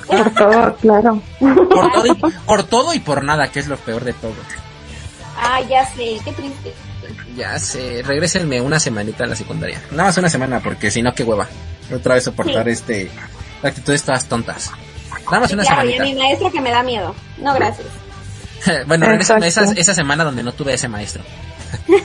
[0.07, 1.21] Por todo, claro.
[1.39, 2.13] Por todo y,
[2.45, 4.33] por todo y por nada, que es lo peor de todo.
[5.39, 6.73] Ay, ya sé, qué triste.
[7.35, 9.81] Ya sé, regrésenme una semanita a la secundaria.
[9.91, 11.47] Nada más una semana, porque si no, qué hueva.
[11.93, 13.09] Otra vez soportar este,
[13.63, 14.71] actitudes todas tontas.
[15.25, 16.03] Nada más una Claro, y a semanita.
[16.03, 17.15] mi maestro que me da miedo.
[17.37, 17.87] No, gracias.
[18.87, 19.45] bueno, Exacto.
[19.45, 21.23] esa, esa semana donde no tuve ese maestro.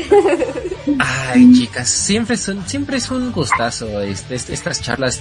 [1.32, 5.20] Ay, chicas, siempre es un, siempre es un gustazo este, este- estas charlas.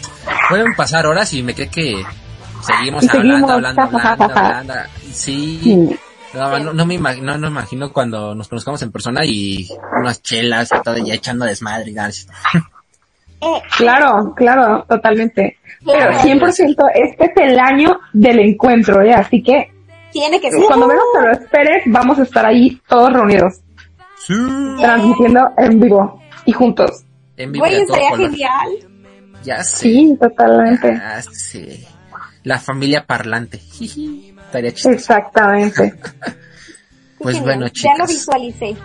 [0.49, 2.03] Pueden pasar horas y me cree que
[2.65, 4.73] seguimos hablando, seguimos, hablando, hablando, hablando.
[5.11, 5.99] Sí, Sí.
[6.33, 9.67] No, no, no me imagino, no, me imagino cuando nos conozcamos en persona y
[9.99, 11.91] unas chelas y todo ya echando desmadre.
[11.91, 11.95] y.
[11.95, 11.99] Eh,
[13.77, 15.57] Claro, claro, totalmente.
[15.85, 16.17] Pero Claro.
[16.19, 19.13] 100% este es el año del encuentro, ¿eh?
[19.13, 19.71] Así que
[20.11, 20.61] tiene que ser.
[20.67, 23.61] cuando menos te lo esperes, vamos a estar ahí todos reunidos,
[24.27, 24.33] Sí.
[24.81, 27.03] transmitiendo en vivo y juntos.
[27.37, 28.69] En vivo y Güey, estaría genial.
[29.45, 29.77] Ya sé.
[29.77, 31.01] Sí, totalmente.
[31.31, 31.85] Sí.
[32.43, 33.61] La familia parlante.
[34.49, 34.95] Estaría chistoso.
[34.95, 35.93] Exactamente.
[37.21, 37.57] Pues Genial.
[37.57, 38.09] bueno, Ya lo chicas.
[38.09, 38.77] visualicé.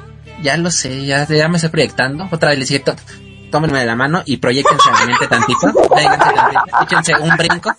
[0.42, 2.26] Ya lo sé, ya, ya me estoy proyectando.
[2.32, 2.96] Otra vez les dije, tó-
[3.52, 5.72] tómenme de la mano y proyectense a mi mente tantito.
[5.94, 6.82] Vénganse tantito.
[6.82, 7.72] Échense un brinco.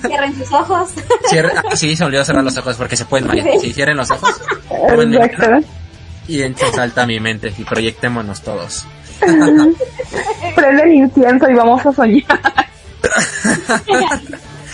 [0.00, 0.88] Cierren sus ojos.
[1.28, 3.46] Cierren, ah, sí, se olvidó cerrar los ojos porque se pueden marear.
[3.60, 4.40] Sí, cierren los ojos.
[6.26, 8.86] Y entonces salta a mi mente y proyectémonos todos.
[10.56, 12.24] Prende el incienso y vamos a soñar.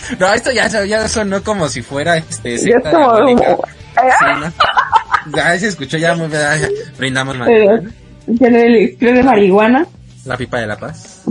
[0.18, 3.14] No, esto ya, ya sonó como si fuera este secta como...
[3.14, 3.56] diabólica.
[3.94, 5.36] Sí, ¿no?
[5.36, 6.56] Ya se escuchó ya muy ya,
[6.98, 7.90] brindamos eh, marihuana.
[8.38, 9.86] Tiene el de marihuana.
[10.24, 11.22] la pipa de la paz.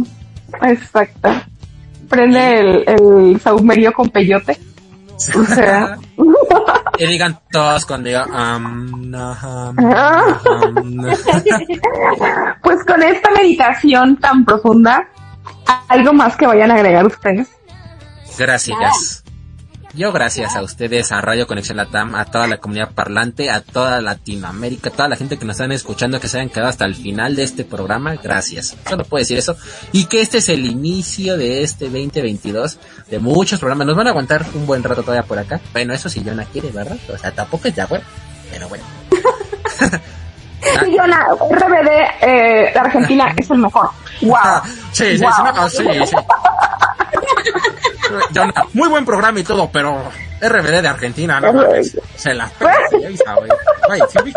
[0.61, 1.29] Exacto.
[2.09, 4.57] Prende el, el saumerio con peyote.
[5.35, 5.97] O sea,
[6.97, 8.55] Y digan todos cuando diga Ah.
[8.55, 9.37] am, na.
[12.61, 15.07] pues con esta meditación tan profunda,
[15.87, 17.49] ¿algo más que vayan a agregar ustedes?
[18.37, 19.23] Gracias.
[19.93, 23.99] Yo gracias a ustedes, a Radio Conexión Latam, a toda la comunidad parlante, a toda
[23.99, 26.95] Latinoamérica, a toda la gente que nos están escuchando, que se hayan quedado hasta el
[26.95, 28.77] final de este programa, gracias.
[28.87, 29.57] Solo puedo decir eso.
[29.91, 32.79] Y que este es el inicio de este 2022,
[33.09, 33.85] de muchos programas.
[33.85, 35.59] Nos van a aguantar un buen rato todavía por acá.
[35.73, 36.97] Bueno, eso si Jonah quiere, ¿verdad?
[37.13, 38.05] O sea, tampoco es de acuerdo,
[38.49, 38.85] pero bueno.
[40.95, 41.89] Yona, RBD
[42.21, 43.89] eh, Argentina es el mejor.
[44.21, 44.39] ¡Wow!
[44.93, 45.31] Sí, sí, Wow.
[45.69, 46.15] sí, no, sí, sí.
[48.33, 50.03] Jonah, muy buen programa y todo, pero
[50.41, 53.49] RBD de Argentina, no mames, se la pela, güey, sabe.
[53.87, 54.31] Güey, sí sí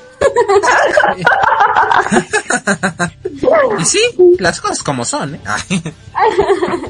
[3.79, 3.99] Y sí,
[4.39, 5.41] las cosas como son, ¿eh?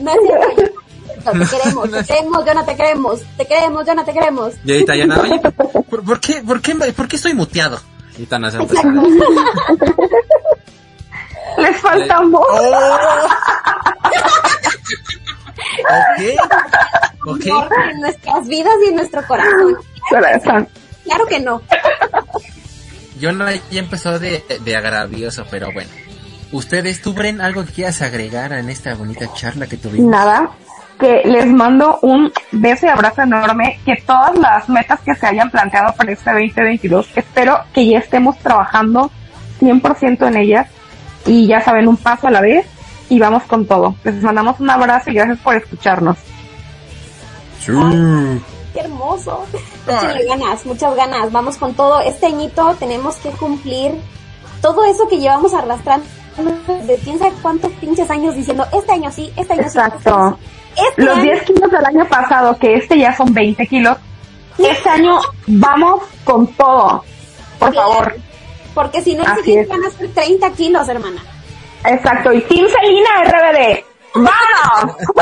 [0.02, 0.82] No es cierto.
[1.24, 4.54] No, te queremos, te queremos, no te queremos, te queremos, te queremos.
[4.66, 5.40] Y ahorita Jonah, oye,
[5.90, 7.80] ¿por, por qué, por, qué, por qué estoy muteado?
[8.14, 8.82] Ahorita nos empezó.
[11.58, 12.46] Les falta amor.
[12.50, 13.28] Oh.
[15.82, 17.46] Ok, ok.
[17.92, 19.78] En nuestras vidas y en nuestro corazón.
[20.10, 20.68] Corazón.
[21.04, 21.62] Claro que no.
[23.22, 25.90] Jonah ya empezó de, de agravioso, pero bueno.
[26.52, 30.10] ¿Ustedes, tú, Bren, algo que quieras agregar en esta bonita charla que tuvimos?
[30.10, 30.52] Nada,
[31.00, 35.50] que les mando un beso y abrazo enorme, que todas las metas que se hayan
[35.50, 39.10] planteado para este 2022, espero que ya estemos trabajando
[39.62, 40.68] 100% en ellas
[41.26, 42.66] y ya saben, un paso a la vez
[43.10, 43.96] y vamos con todo.
[44.04, 46.18] Les mandamos un abrazo y gracias por escucharnos.
[47.66, 48.42] Qué hermoso.
[48.76, 49.46] hermoso.
[49.88, 51.32] Échenle ganas, muchas ganas.
[51.32, 52.00] Vamos con todo.
[52.02, 53.94] Este añito tenemos que cumplir
[54.62, 56.06] todo eso que llevamos arrastrando
[56.88, 59.68] de quién sabe cuántos pinches años diciendo, este año sí, este año sí.
[59.68, 60.38] Exacto.
[60.90, 63.98] Este Los año- 10 kilos del año pasado, que este ya son 20 kilos,
[64.58, 67.04] este año vamos con todo.
[67.60, 68.16] Por favor.
[68.74, 71.22] Porque si no, el siguiente van a ser 30 kilos, hermana.
[71.86, 72.32] Exacto.
[72.32, 73.84] Y Team Selina RBD.
[74.16, 74.96] ¡Vamos!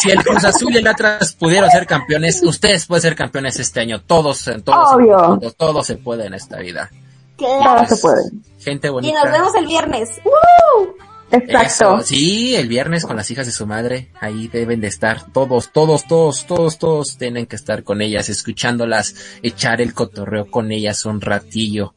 [0.00, 3.80] Si el Cruz Azul y el Atlas pudieron ser campeones, ustedes pueden ser campeones este
[3.80, 4.00] año.
[4.00, 5.16] Todos, en todos, Obvio.
[5.38, 6.88] Todo, todo se puede en esta vida.
[7.36, 7.84] Claro.
[7.84, 8.22] Todo se puede.
[8.60, 9.22] Gente Y bonita.
[9.24, 10.20] nos vemos el viernes.
[10.24, 10.94] ¡Woo!
[11.32, 11.96] Exacto.
[11.96, 15.72] Eso, sí, el viernes con las hijas de su madre, ahí deben de estar todos,
[15.72, 21.06] todos, todos, todos, todos tienen que estar con ellas, escuchándolas, echar el cotorreo con ellas
[21.06, 21.94] un ratillo.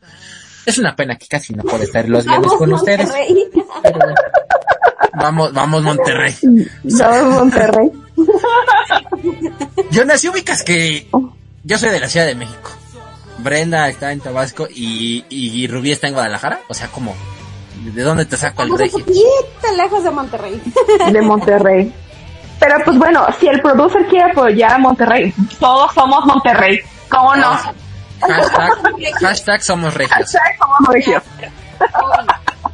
[0.65, 3.09] Es una pena que casi no puede estar los viernes Vamos, con ustedes.
[3.83, 3.99] Pero.
[5.13, 6.35] Vamos, vamos Monterrey.
[6.83, 7.91] Vamos, Monterrey.
[9.91, 11.07] Yo nací ubicas que
[11.63, 12.71] yo soy de la Ciudad de México.
[13.37, 16.61] Brenda está en Tabasco y, y Rubí está en Guadalajara.
[16.67, 17.15] O sea, como,
[17.91, 18.99] ¿de dónde te saco el un regio?
[18.99, 20.61] poquito lejos de Monterrey.
[21.11, 21.93] de Monterrey.
[22.59, 26.79] Pero pues bueno, si el producer quiere apoyar a Monterrey, todos somos Monterrey.
[27.09, 27.51] ¿Cómo no?
[28.21, 30.17] Hashtag, hashtag somos regios.
[30.17, 31.23] Hashtag somos regios.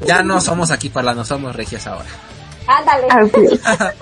[0.05, 2.09] Ya no somos aquí para no somos regios ahora.
[2.67, 3.07] Ándale.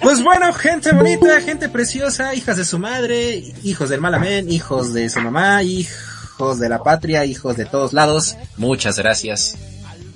[0.00, 5.10] Pues bueno, gente bonita, gente preciosa, hijas de su madre, hijos del malamén, hijos de
[5.10, 8.36] su mamá, hijos de la patria, hijos de todos lados.
[8.56, 9.56] Muchas gracias.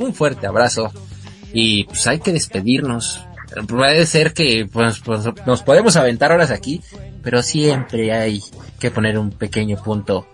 [0.03, 0.91] Un fuerte abrazo.
[1.53, 3.27] Y pues hay que despedirnos.
[3.69, 6.81] Puede ser que pues, pues, nos podemos aventar horas aquí,
[7.23, 8.43] pero siempre hay
[8.79, 10.27] que poner un pequeño punto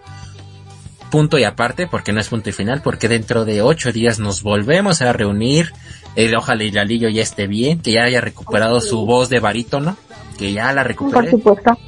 [1.09, 4.43] punto y aparte, porque no es punto y final, porque dentro de ocho días nos
[4.43, 5.73] volvemos a reunir.
[6.17, 9.97] Eh, ojalá y Lalillo ya esté bien, que ya haya recuperado su voz de barítono,
[10.37, 11.31] que ya la Por recupere.
[11.31, 11.79] supuesto.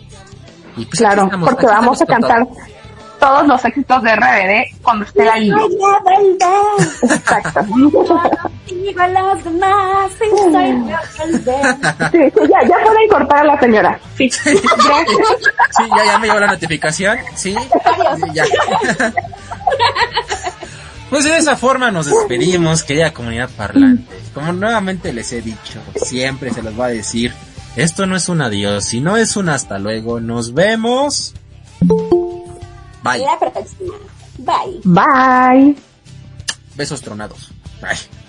[0.77, 2.47] Y pues Claro, estamos, porque vamos a cantar
[3.21, 5.59] todos los éxitos de RBD cuando esté la verdad,
[7.03, 7.61] Exacto.
[8.67, 10.27] digo a los demás, sí.
[12.11, 14.01] Sí, sí, ya, ya pueden cortar a la señora.
[14.17, 14.31] Sí.
[14.41, 17.55] Sí, ya, ya me llegó la notificación, sí.
[18.35, 18.45] Ya.
[21.09, 24.17] Pues de esa forma nos despedimos, querida comunidad parlante.
[24.35, 27.33] Como nuevamente les he dicho, siempre se los va a decir,
[27.77, 30.21] esto no es un adiós, sino es un hasta luego.
[30.21, 31.35] Nos vemos.
[33.03, 33.19] Bye.
[33.19, 33.95] La próxima.
[34.39, 34.81] Bye.
[34.85, 35.77] Bye.
[36.77, 37.51] Besos tronados.
[37.81, 38.20] Bye.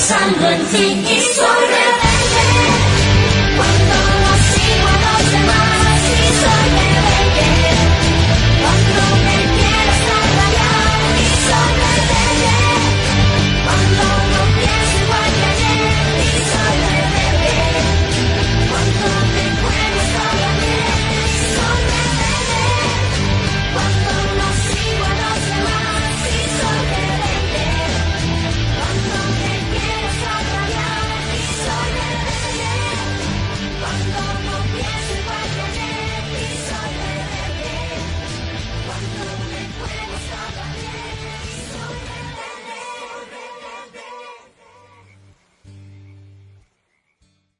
[0.00, 1.20] San Luis y